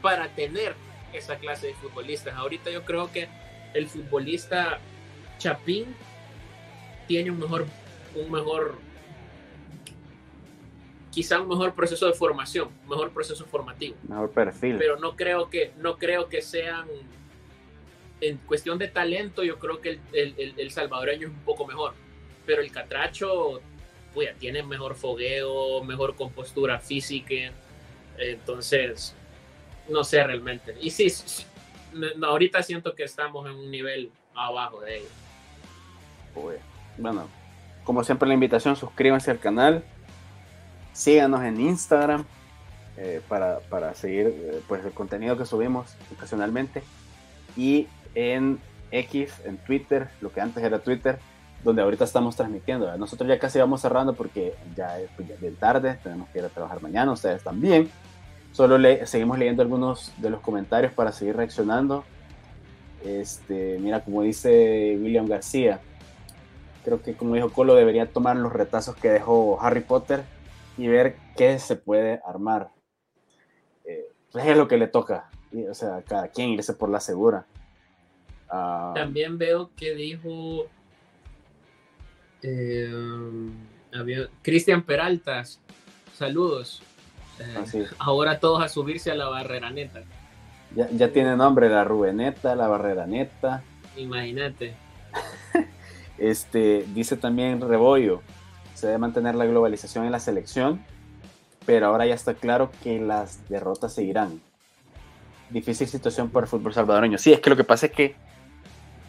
[0.00, 0.74] para tener
[1.12, 2.34] esa clase de futbolistas.
[2.34, 3.28] Ahorita yo creo que
[3.74, 4.78] el futbolista
[5.38, 5.86] Chapín
[7.06, 7.66] tiene un mejor,
[8.14, 8.76] un mejor,
[11.10, 13.96] quizá un mejor proceso de formación, un mejor proceso formativo.
[14.08, 14.76] Mejor perfil.
[14.78, 16.86] Pero no creo que, no creo que sean
[18.20, 21.94] en cuestión de talento, yo creo que el, salvadoreño es un poco mejor.
[22.46, 23.60] Pero el catracho,
[24.14, 27.52] pues, tiene mejor fogueo, mejor compostura física.
[28.18, 29.14] Entonces,
[29.88, 30.74] no sé realmente.
[30.80, 31.12] Y sí,
[32.22, 35.12] ahorita siento que estamos en un nivel abajo de ellos.
[36.96, 37.28] Bueno,
[37.84, 39.84] como siempre la invitación, suscríbanse al canal,
[40.92, 42.24] síganos en Instagram
[42.96, 46.82] eh, para, seguir eh, pues, el contenido que subimos ocasionalmente
[47.56, 51.18] y en X, en Twitter, lo que antes era Twitter,
[51.64, 52.96] donde ahorita estamos transmitiendo.
[52.96, 56.48] Nosotros ya casi vamos cerrando porque ya es pues, bien tarde, tenemos que ir a
[56.48, 57.90] trabajar mañana, ustedes también.
[58.52, 62.04] Solo le, seguimos leyendo algunos de los comentarios para seguir reaccionando.
[63.04, 65.80] Este, mira, como dice William García,
[66.84, 70.24] creo que como dijo Colo, debería tomar los retazos que dejó Harry Potter
[70.76, 72.70] y ver qué se puede armar.
[73.84, 75.30] Eh, es lo que le toca,
[75.70, 77.46] o sea, cada quien irse por la segura.
[78.48, 80.66] Ah, También veo que dijo
[82.42, 83.48] eh,
[84.42, 85.60] Cristian Peraltas,
[86.16, 86.82] saludos.
[87.40, 90.02] Eh, ahora todos a subirse a la barrera neta.
[90.74, 93.62] Ya, ya tiene nombre la Rubeneta, la barrera neta.
[93.96, 94.74] Imagínate.
[96.18, 98.22] este, dice también Rebollo,
[98.74, 100.84] se debe mantener la globalización en la selección,
[101.64, 104.40] pero ahora ya está claro que las derrotas seguirán.
[105.50, 107.18] Difícil situación para el fútbol salvadoreño.
[107.18, 108.14] Sí, es que lo que pasa es que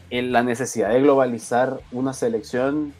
[0.09, 2.93] la necesidad de globalizar una selección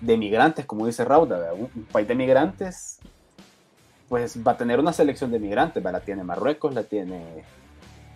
[0.00, 2.98] de migrantes, como dice Rauda, un, país de migrantes,
[4.08, 7.44] pues va a tener una selección de migrantes, la tiene Marruecos, la tiene...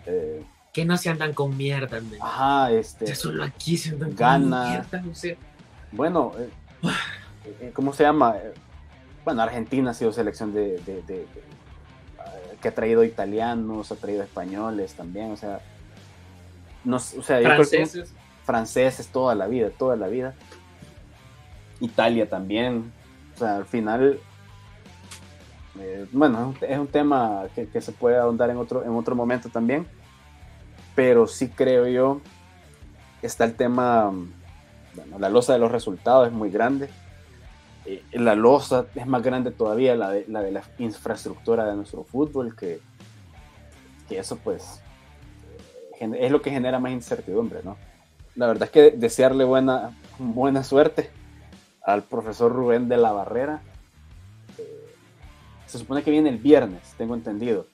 [0.06, 3.14] Eh, que no se andan con mierda, Ajá, este...
[3.14, 5.04] solo aquí se andan con mierda,
[5.92, 6.50] Bueno, eh,
[7.60, 8.34] eh, ¿cómo se llama?
[9.24, 10.80] Bueno, Argentina ha sido selección de,
[12.60, 15.60] que ha traído italianos, ha traído españoles también, o sea,
[16.82, 18.12] no, o sea, franceses.
[18.44, 20.34] franceses toda la vida, toda la vida.
[21.84, 22.92] Italia también.
[23.34, 24.18] O sea, al final,
[25.78, 29.86] eh, bueno, es un tema que, se puede ahondar en otro, en otro momento también,
[30.94, 32.20] pero sí creo yo,
[33.22, 34.12] está el tema,
[35.18, 36.88] la losa de los resultados es muy grande.
[37.86, 42.04] Eh, la losa es más grande todavía, la de, la de la infraestructura de nuestro
[42.04, 42.80] fútbol, que,
[44.08, 44.80] que eso pues
[46.00, 47.76] es lo que genera más incertidumbre, ¿no?
[48.36, 51.10] La verdad es que desearle buena, buena suerte
[51.84, 53.62] al profesor Rubén de la Barrera.
[55.66, 57.66] Se supone que viene el viernes, tengo entendido.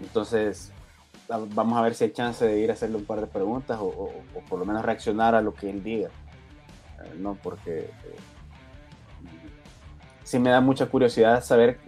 [0.00, 0.72] Entonces,
[1.28, 4.12] vamos a ver si hay chance de ir a hacerle un par de preguntas o,
[4.48, 6.08] por lo menos reaccionar a lo que él diga.
[6.08, 8.16] Eh, no, porque eh,
[10.22, 11.78] sí me da mucha curiosidad saber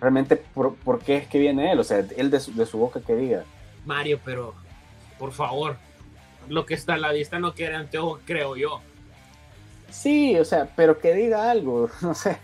[0.00, 1.80] realmente por, qué es que viene él.
[1.80, 3.44] O sea, él de su, boca que diga.
[3.84, 4.54] Mario, pero
[5.18, 5.76] por favor,
[6.48, 8.80] lo que está a la vista no quiere anteojos, creo yo.
[9.90, 12.38] Sí, o sea, pero que diga algo, no sé.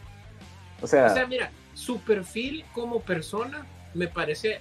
[0.81, 4.61] O sea, o sea, mira, su perfil como persona me parece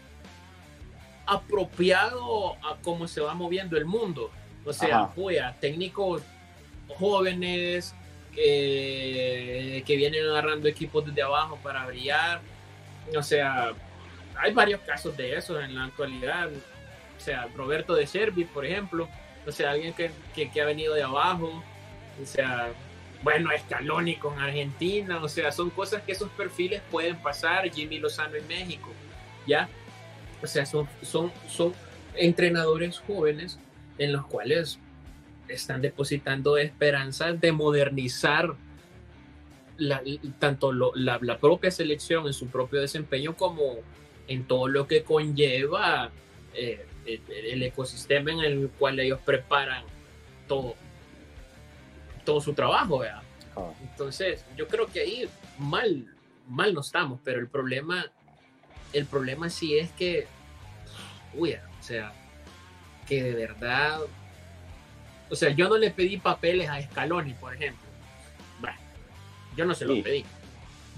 [1.25, 4.31] apropiado a cómo se va moviendo el mundo.
[4.65, 6.21] O sea, a técnicos
[6.87, 7.93] jóvenes
[8.33, 12.41] que vienen agarrando equipos desde abajo para brillar.
[13.17, 13.73] O sea,
[14.37, 16.49] hay varios casos de eso en la actualidad.
[16.49, 19.07] O sea, Roberto de Servi, por ejemplo.
[19.45, 21.63] O sea, alguien que, que, que ha venido de abajo
[22.21, 22.71] o sea,
[23.23, 28.35] bueno, Scaloni con Argentina, o sea, son cosas que esos perfiles pueden pasar, Jimmy Lozano
[28.35, 28.91] en México,
[29.47, 29.69] ¿ya?
[30.41, 31.73] O sea, son, son, son
[32.15, 33.59] entrenadores jóvenes
[33.97, 34.77] en los cuales
[35.47, 38.55] están depositando esperanzas de modernizar
[40.39, 43.77] tanto la, propia selección en su propio desempeño como
[44.27, 46.11] en todo lo que conlleva
[46.53, 49.83] eh, el ecosistema en el cual ellos preparan
[50.47, 50.75] todo
[52.25, 53.21] todo su trabajo, ¿verdad?
[53.55, 53.71] Ah.
[53.81, 56.05] Entonces, yo creo que ahí mal,
[56.47, 58.05] mal no estamos, pero el problema,
[58.91, 60.27] el problema sí es que,
[61.33, 62.13] uy, o sea,
[63.07, 63.99] que de verdad,
[65.29, 67.83] o sea, yo no le pedí papeles a Scaloni, por ejemplo.
[69.55, 70.25] Yo no se los pedí.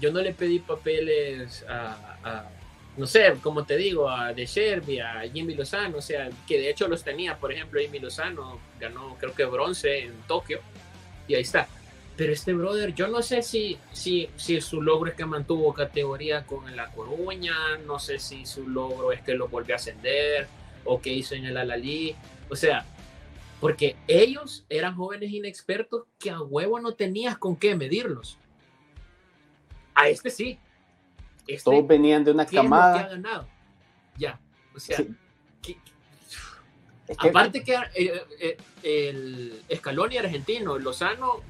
[0.00, 2.48] Yo no le pedí papeles a,
[2.96, 6.70] no sé, como te digo, a De Sherby, a Jimmy Lozano, o sea, que de
[6.70, 10.60] hecho los tenía, por ejemplo, Jimmy Lozano ganó creo que bronce en Tokio
[11.28, 11.68] y ahí está.
[12.16, 16.46] Pero este brother, yo no sé si, si, si su logro es que mantuvo categoría
[16.46, 20.48] con La Coruña, no sé si su logro es que lo volvió a ascender
[20.84, 22.16] o que hizo en el Alalí.
[22.48, 22.86] O sea,
[23.60, 28.38] porque ellos eran jóvenes inexpertos que a huevo no tenías con qué medirlos.
[29.94, 30.58] A este sí.
[31.46, 33.00] Este, Todos venían de una camada.
[33.00, 33.48] ha ganado?
[34.16, 34.40] Ya.
[34.74, 34.98] O sea,
[37.18, 41.40] Aparte que eh, eh, el Escaloni argentino, Lozano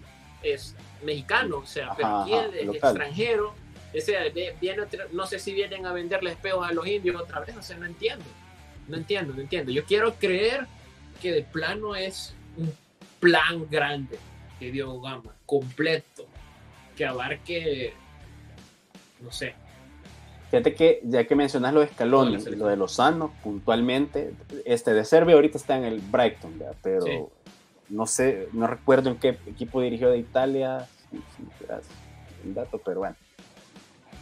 [0.43, 3.55] es mexicano, o sea, pero aquí el, extranjero,
[5.13, 7.87] no sé si vienen a venderle espejos a los indios otra vez, o sea, no
[7.87, 8.25] entiendo,
[8.89, 9.73] no entiendo, no entiendo.
[9.73, 10.67] Yo quiero creer
[11.21, 12.73] que de plano es un
[13.21, 14.19] plan grande
[14.59, 16.27] que dio Gama, completo,
[16.97, 17.95] que abarque,
[19.21, 19.55] no sé.
[20.57, 24.33] Fíjate que ya que mencionas lo de Scaloni lo de Lozano, puntualmente,
[24.65, 27.31] este de Serbia ahorita está en el Brighton, pero
[27.91, 30.87] no sé, no recuerdo en qué equipo dirigió de Italia,
[32.43, 33.17] el dato, pero bueno.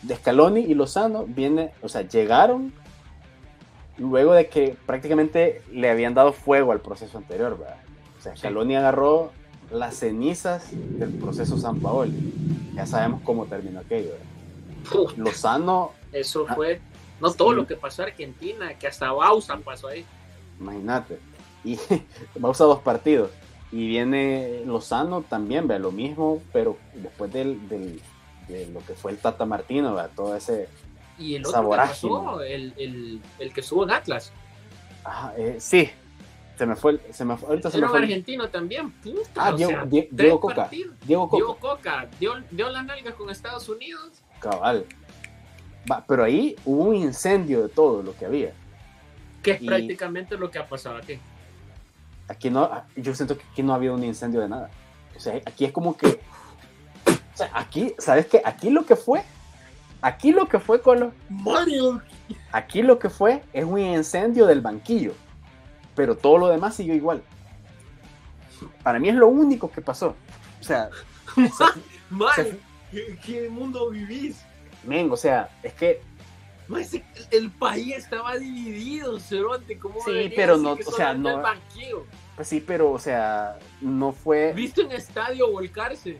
[0.03, 2.72] De Scaloni y Lozano viene, o sea, llegaron
[3.97, 7.76] luego de que prácticamente le habían dado fuego al proceso anterior, ¿verdad?
[8.18, 9.30] O sea, Scaloni agarró
[9.70, 12.35] las cenizas del proceso San Paoli.
[12.74, 14.14] Ya sabemos cómo terminó aquello.
[15.16, 15.93] Lozano.
[16.14, 16.80] Eso ah, fue.
[17.20, 20.04] No todo lo que pasó en Argentina, que hasta Bausa pasó ahí.
[20.60, 21.18] Imagínate.
[21.64, 21.78] Y
[22.38, 23.30] Bausa dos partidos.
[23.72, 28.00] Y viene Lozano también, ve lo mismo, pero después del, del,
[28.48, 30.04] de lo que fue el Tata Martino, ¿ve?
[30.14, 30.68] todo ese.
[31.18, 34.32] Y el otro que pasó, el, el, el, que estuvo en Atlas.
[35.04, 35.90] Ah, eh, sí,
[36.56, 37.98] se me fue, se me fue, ahorita se me fue.
[37.98, 39.30] argentino también, puta.
[39.34, 40.68] Ah, Diego, sea, Diego, Diego Coca.
[40.70, 41.36] Diego Coca.
[41.36, 42.08] Diego Coca.
[42.20, 44.22] Dio, dio las nalgas con Estados Unidos.
[44.38, 44.86] Cabal.
[46.07, 48.53] Pero ahí hubo un incendio de todo lo que había.
[49.43, 51.18] Que es y prácticamente lo que ha pasado aquí.
[52.28, 54.70] Aquí no, yo siento que aquí no ha habido un incendio de nada.
[55.14, 56.07] O sea, aquí es como que.
[56.07, 58.41] O sea, aquí, ¿sabes qué?
[58.45, 59.22] Aquí lo que fue.
[60.01, 61.12] Aquí lo que fue, Colo.
[61.28, 62.03] Mario.
[62.53, 65.14] Aquí lo que fue es un incendio del banquillo
[65.95, 67.22] pero todo lo demás siguió igual.
[68.82, 70.14] Para mí es lo único que pasó.
[70.61, 70.91] O sea,
[72.11, 72.59] Mal,
[73.24, 74.37] ¿qué mundo vivís?
[74.87, 76.01] Men, o sea, es que
[77.30, 81.43] el país estaba dividido, Cerote, ¿cómo Sí, pero no, o sea, no.
[82.37, 84.53] Pues sí, pero, o sea, no fue.
[84.53, 86.18] ¿Viste un estadio volcarse?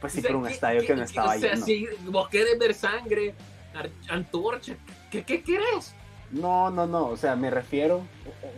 [0.00, 1.66] Pues sí, pero un estadio que no estaba o sea, lleno.
[1.66, 3.34] Si vos querés ver sangre,
[4.08, 4.74] antorcha,
[5.10, 5.94] ¿qué, qué querés?
[6.30, 8.02] No, no, no, o sea, me refiero,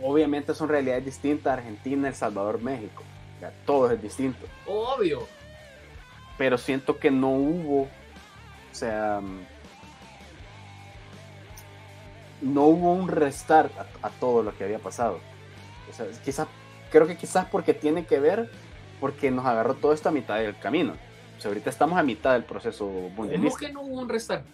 [0.01, 3.03] obviamente son realidades distintas, Argentina, El Salvador, México,
[3.41, 4.47] ya, todo es distinto.
[4.65, 5.27] Obvio.
[6.37, 7.89] Pero siento que no hubo,
[8.75, 9.21] o sea,
[12.41, 13.71] no hubo un restart
[14.01, 15.21] a, todo lo que había pasado.
[15.89, 16.49] O sea, quizás,
[16.91, 18.51] creo que quizás porque tiene que ver,
[18.99, 20.91] porque nos agarró todo esto a mitad del camino.
[21.37, 23.57] O sea, ahorita estamos a mitad del proceso mundialista.
[23.57, 24.45] ¿Cómo que no hubo un restart?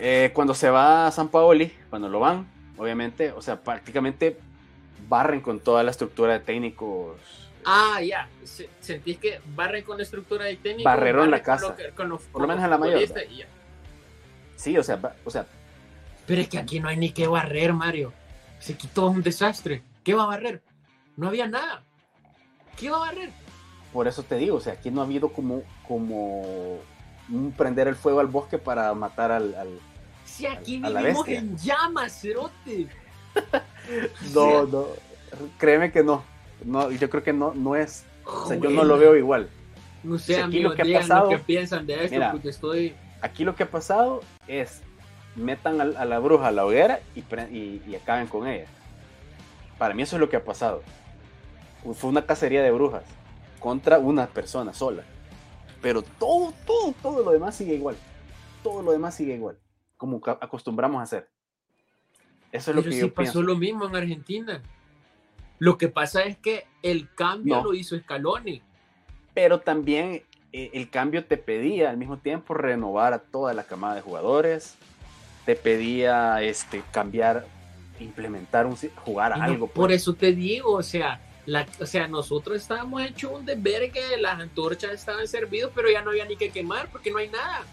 [0.00, 4.36] Eh, cuando se va a San Paoli, cuando lo van, obviamente, o sea, prácticamente
[5.08, 7.47] barren con toda la estructura de técnicos.
[7.70, 8.26] Ah, ya.
[8.80, 10.84] ¿Sentís que barren con la estructura de técnicos?
[10.84, 11.76] Barreron la casa.
[12.32, 13.06] Por lo menos en la mayoría.
[14.56, 15.46] Sí, o sea, o sea.
[16.26, 18.14] Pero es que aquí no hay ni que barrer, Mario.
[18.58, 19.82] Se quitó un desastre.
[20.02, 20.62] ¿Qué va a barrer?
[21.16, 21.82] No había nada.
[22.78, 23.30] ¿Qué va a barrer?
[23.92, 26.78] Por eso te digo, o sea, aquí no ha habido como, como
[27.58, 29.54] prender el fuego al bosque para matar al.
[29.54, 29.78] al
[30.24, 32.88] si aquí vivimos en llamas, cerote.
[34.34, 34.86] no, no.
[35.58, 36.24] Créeme que no.
[36.64, 36.90] No.
[36.90, 38.04] Yo creo que no, no es.
[38.24, 39.48] O sea, yo no lo veo igual.
[40.02, 42.94] No sé, aquí lo que ha pasado, que piensan de esto, porque estoy.
[43.20, 44.82] Aquí lo que ha pasado es
[45.34, 48.66] metan a, a la bruja a la hoguera y, y, y, acaben con ella.
[49.76, 50.82] Para mí eso es lo que ha pasado.
[51.94, 53.04] Fue una cacería de brujas
[53.58, 55.04] contra una persona sola.
[55.80, 57.96] Pero todo, todo, todo lo demás sigue igual.
[58.62, 59.58] Todo lo demás sigue igual.
[59.96, 61.28] Como acostumbramos a hacer.
[62.50, 64.62] Eso es lo que sí pasó lo mismo en Argentina.
[65.58, 68.62] Lo que pasa es que el cambio lo hizo Scaloni.
[69.34, 73.96] Pero también eh, el cambio te pedía al mismo tiempo renovar a toda la camada
[73.96, 74.76] de jugadores.
[75.44, 77.46] Te pedía este, cambiar,
[78.00, 79.66] implementar un jugar algo.
[79.66, 80.02] Por pues.
[80.02, 81.20] eso te digo, o sea,
[81.80, 86.10] o sea, nosotros estábamos hechos un deber que las antorchas estaban servidas, pero ya no
[86.10, 87.64] había ni que quemar porque no hay nada.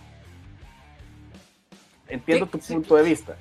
[2.08, 3.38] Entiendo tu punto de vista,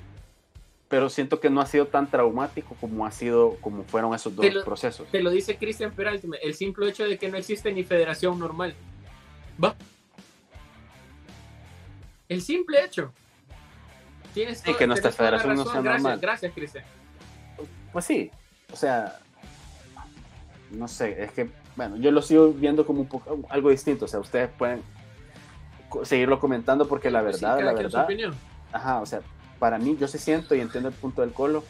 [0.87, 4.45] pero siento que no ha sido tan traumático como ha sido, como fueron esos dos
[4.63, 5.07] procesos.
[5.09, 8.75] Te lo dice Cristian Peralta, el simple hecho de que no existe ni federación normal.
[9.63, 9.75] Va.
[12.29, 13.11] El simple hecho.
[14.33, 16.19] Tienes sí, que nuestra federación no sea gracias, normal.
[16.19, 16.83] Gracias, Cristian.
[17.91, 18.29] Pues sí,
[18.71, 19.19] o sea,
[20.71, 24.07] no sé, es que, bueno, yo lo sigo viendo como un poco, algo distinto, o
[24.07, 24.81] sea, ustedes pueden
[26.03, 28.07] seguirlo comentando porque la verdad, la verdad,
[28.73, 29.21] ajá, o sea,
[29.65, 31.63] para mí yo se siento y entiendo el punto del colo,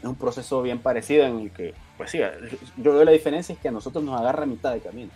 [0.00, 2.18] es un proceso bien parecido en el que, pues sí,
[2.76, 5.10] yo veo la diferencia es que a nosotros nos agarra a mitad de camino.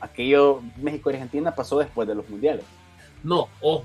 [0.00, 2.64] Aquello México y Argentina pasó después de los mundiales.
[3.24, 3.84] No, ojo,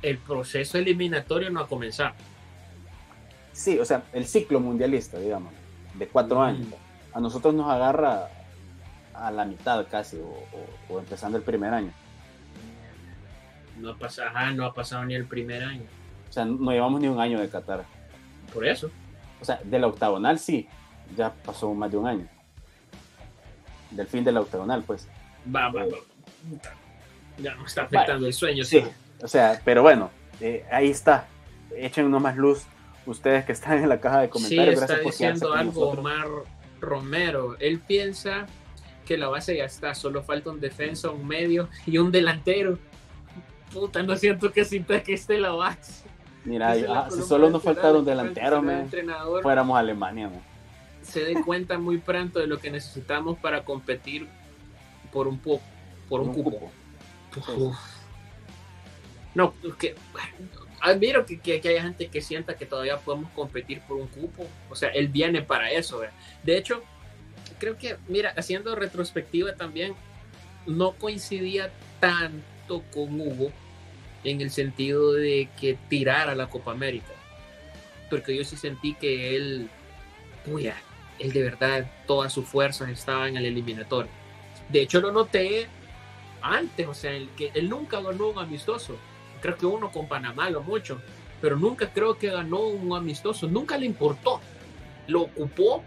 [0.00, 2.14] el proceso eliminatorio no ha comenzado.
[3.52, 5.52] Sí, o sea, el ciclo mundialista, digamos,
[5.98, 6.68] de cuatro años
[7.12, 8.30] a nosotros nos agarra
[9.12, 11.92] a la mitad casi, o, empezando el primer año.
[13.76, 15.97] No ha, pasado, no ha pasado ni el primer año.
[16.28, 17.84] O sea, no llevamos ni un año de Qatar.
[18.52, 18.90] Por eso.
[19.40, 20.68] O sea, de la octagonal sí,
[21.16, 22.28] ya pasó más de un año.
[23.90, 25.08] Del fin de la octagonal, pues.
[25.54, 25.98] Va, va, va.
[27.38, 28.64] Ya nos está afectando el sueño.
[28.64, 28.84] Sí.
[29.22, 30.10] O sea, pero bueno,
[30.40, 31.26] eh, ahí está.
[31.76, 32.64] Echen más luz
[33.06, 34.78] ustedes que están en la caja de comentarios.
[34.78, 36.26] Sí, está diciendo algo Omar
[36.80, 37.56] Romero.
[37.58, 38.46] Él piensa
[39.06, 42.78] que la base ya está, solo falta un defensa, un medio y un delantero.
[43.72, 46.07] Puta, no siento que sienta que esté la base.
[46.48, 48.64] Mira, ah, si solo nos faltara un delantero,
[49.42, 50.30] fuéramos a Alemania.
[51.02, 54.26] Se dé cuenta muy pronto de lo que necesitamos para competir
[55.12, 55.60] por un, po
[56.08, 56.70] por un, cupo.
[59.34, 59.94] No, que,
[60.80, 64.46] admiro que, que, haya gente que sienta que todavía podemos competir por un cupo.
[64.70, 66.00] O sea, él viene para eso.
[66.42, 66.82] De hecho,
[67.58, 69.94] creo que, mira, haciendo retrospectiva también,
[70.66, 71.70] no coincidía
[72.00, 73.52] tanto con Hugo
[74.24, 77.12] en el sentido de que tirara la Copa América.
[78.10, 79.68] Porque yo sí sentí que él,
[80.44, 80.76] puya,
[81.18, 84.10] él de verdad, todas sus fuerzas estaban en el eliminatorio.
[84.68, 85.66] De hecho, lo noté
[86.40, 88.96] antes, o sea, que él nunca ganó un amistoso.
[89.40, 91.00] Creo que uno con Panamá lo mucho,
[91.40, 93.46] pero nunca creo que ganó un amistoso.
[93.46, 94.40] Nunca le importó.
[95.06, 95.82] Lo ocupó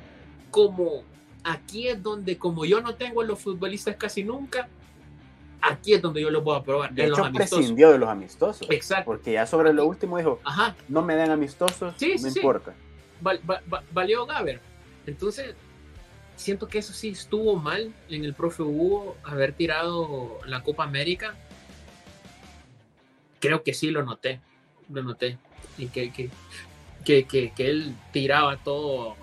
[0.49, 1.03] como
[1.43, 4.67] aquí es donde, como yo no tengo a los futbolistas casi nunca,
[5.61, 6.93] aquí es donde yo voy a probar.
[6.93, 8.67] De hecho, prescindió de los amistosos.
[8.69, 9.05] Exacto.
[9.05, 10.75] Porque ya sobre lo último dijo, Ajá.
[10.87, 12.73] no me den amistosos, no importa.
[13.91, 14.59] valió Gaber.
[15.05, 15.55] Entonces,
[16.35, 21.35] siento que eso sí estuvo mal en el profe Hugo haber tirado la Copa América.
[23.39, 24.39] Creo que sí lo noté,
[24.89, 25.37] lo noté.
[25.77, 26.29] Y que, que,
[27.05, 29.15] que, que, él tiraba todo,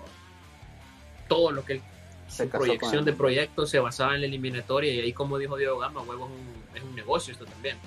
[1.27, 1.81] todo lo que él
[2.29, 6.01] su proyección de proyectos se basaba en la eliminatoria y ahí como dijo Diego Gama,
[6.01, 7.77] huevo es un, es un negocio esto también.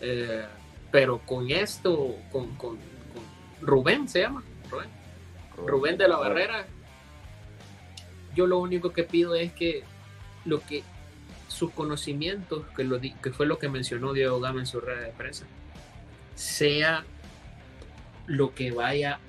[0.00, 0.44] Eh,
[0.90, 2.78] pero con esto, con, con,
[3.60, 4.88] Rubén se llama, Rubén.
[5.66, 6.66] Rubén de la Barrera,
[8.34, 9.84] yo lo único que pido es que
[10.44, 10.82] lo que
[11.48, 15.12] sus conocimientos, que, lo, que fue lo que mencionó Diego Gama en su red de
[15.12, 15.46] prensa,
[16.34, 17.04] sea
[18.26, 19.20] lo que vaya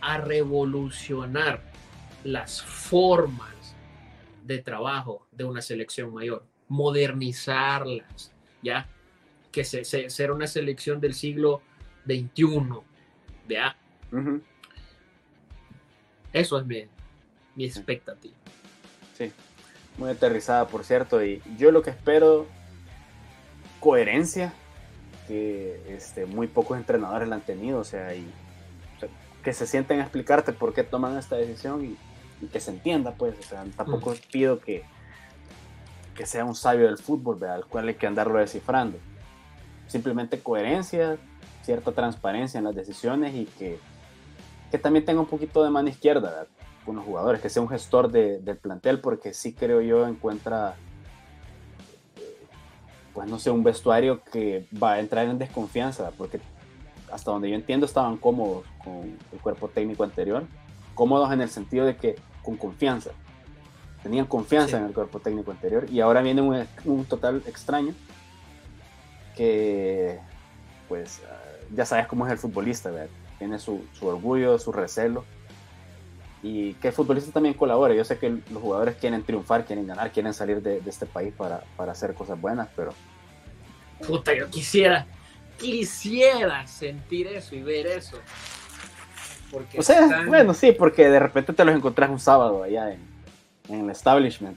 [0.00, 1.69] a revolucionar
[2.24, 3.76] las formas
[4.44, 8.86] de trabajo de una selección mayor, modernizarlas, ¿ya?
[9.52, 11.62] Que se, ser una selección del siglo
[12.06, 12.80] XXI,
[13.48, 13.76] ¿ya?
[16.32, 16.84] Eso es mi,
[17.54, 18.34] mi expectativa.
[19.16, 19.32] Sí,
[19.98, 22.46] muy aterrizada, por cierto, y yo lo que espero,
[23.80, 24.52] coherencia,
[25.26, 28.26] que este, muy pocos entrenadores la han tenido, o sea, y
[29.44, 31.96] que se sienten a explicarte por qué toman esta decisión y
[32.40, 34.30] y que se entienda, pues, o sea, tampoco mm.
[34.30, 34.84] pido que,
[36.14, 37.56] que sea un sabio del fútbol, ¿verdad?
[37.56, 38.98] al cual hay que andarlo descifrando.
[39.86, 41.18] Simplemente coherencia,
[41.62, 43.78] cierta transparencia en las decisiones y que,
[44.70, 46.46] que también tenga un poquito de mano izquierda
[46.84, 50.76] con los jugadores, que sea un gestor de, del plantel, porque sí creo yo encuentra,
[53.12, 56.40] pues no sé, un vestuario que va a entrar en desconfianza, porque
[57.12, 60.44] hasta donde yo entiendo estaban cómodos con el cuerpo técnico anterior,
[60.94, 63.10] cómodos en el sentido de que con confianza.
[64.02, 66.40] Tenían confianza en el cuerpo técnico anterior y ahora viene
[66.84, 67.94] un, total extraño
[69.36, 70.18] que,
[70.88, 71.36] pues, ah,
[71.74, 72.90] ya sabes cómo es el futbolista,
[73.38, 75.24] Tiene su, orgullo, su recelo
[76.42, 77.94] y que el futbolista también colabore.
[77.94, 81.62] Yo sé que los jugadores quieren triunfar, quieren ganar, quieren salir de, este país para,
[81.76, 82.94] para, hacer cosas buenas, pero...
[84.06, 85.06] Puta, yo quisiera,
[85.58, 88.16] quisiera sentir eso y ver eso
[89.78, 93.00] o sea, bueno, sí, porque de repente te los encontrás un sábado allá en,
[93.68, 94.56] en el establishment.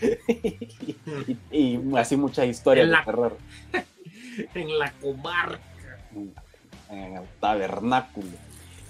[1.50, 3.36] y, así muchas historias de terror.
[4.54, 5.60] en la comarca.
[6.90, 8.28] En el tabernáculo.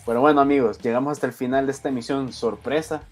[0.04, 3.02] Pero bueno, amigos, llegamos hasta el final de esta emisión sorpresa.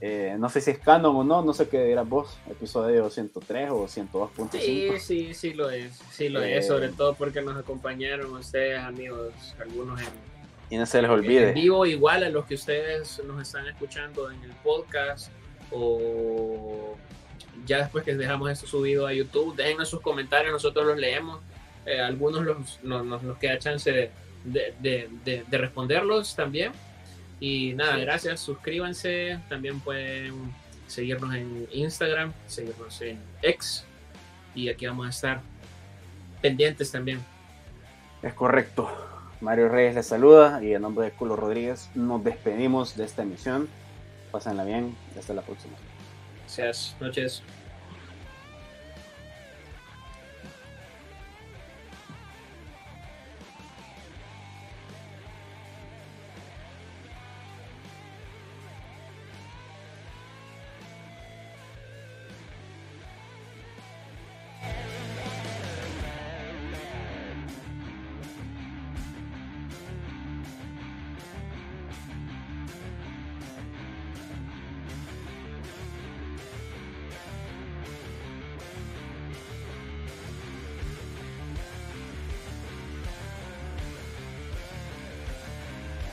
[0.00, 3.70] Eh, no sé si es canon o no, no sé qué dirás vos, episodio 103
[3.70, 4.60] o 102.5.
[4.60, 8.78] Sí, sí, sí lo es, sí lo es, sobre eh, todo porque nos acompañaron ustedes,
[8.78, 10.06] amigos, algunos en
[10.70, 11.48] y no se les olvide.
[11.48, 15.30] En vivo igual a los que ustedes nos están escuchando en el podcast
[15.70, 16.96] o
[17.66, 21.40] ya después que dejamos esto subido a YouTube, déjenos sus comentarios, nosotros los leemos.
[21.86, 24.10] Eh, algunos los, nos, nos, queda chance de,
[24.44, 26.72] de, de, responderlos también.
[27.40, 30.34] Y nada, gracias, suscríbanse, también pueden
[30.86, 33.84] seguirnos en Instagram, seguirnos en X
[34.54, 35.40] y aquí vamos a estar
[36.42, 37.20] pendientes también.
[38.22, 38.90] Es correcto.
[39.40, 43.68] Mario Reyes les saluda y en nombre de Culo Rodríguez nos despedimos de esta emisión.
[44.32, 45.74] Pásenla bien hasta la próxima.
[46.40, 47.42] Gracias, noches.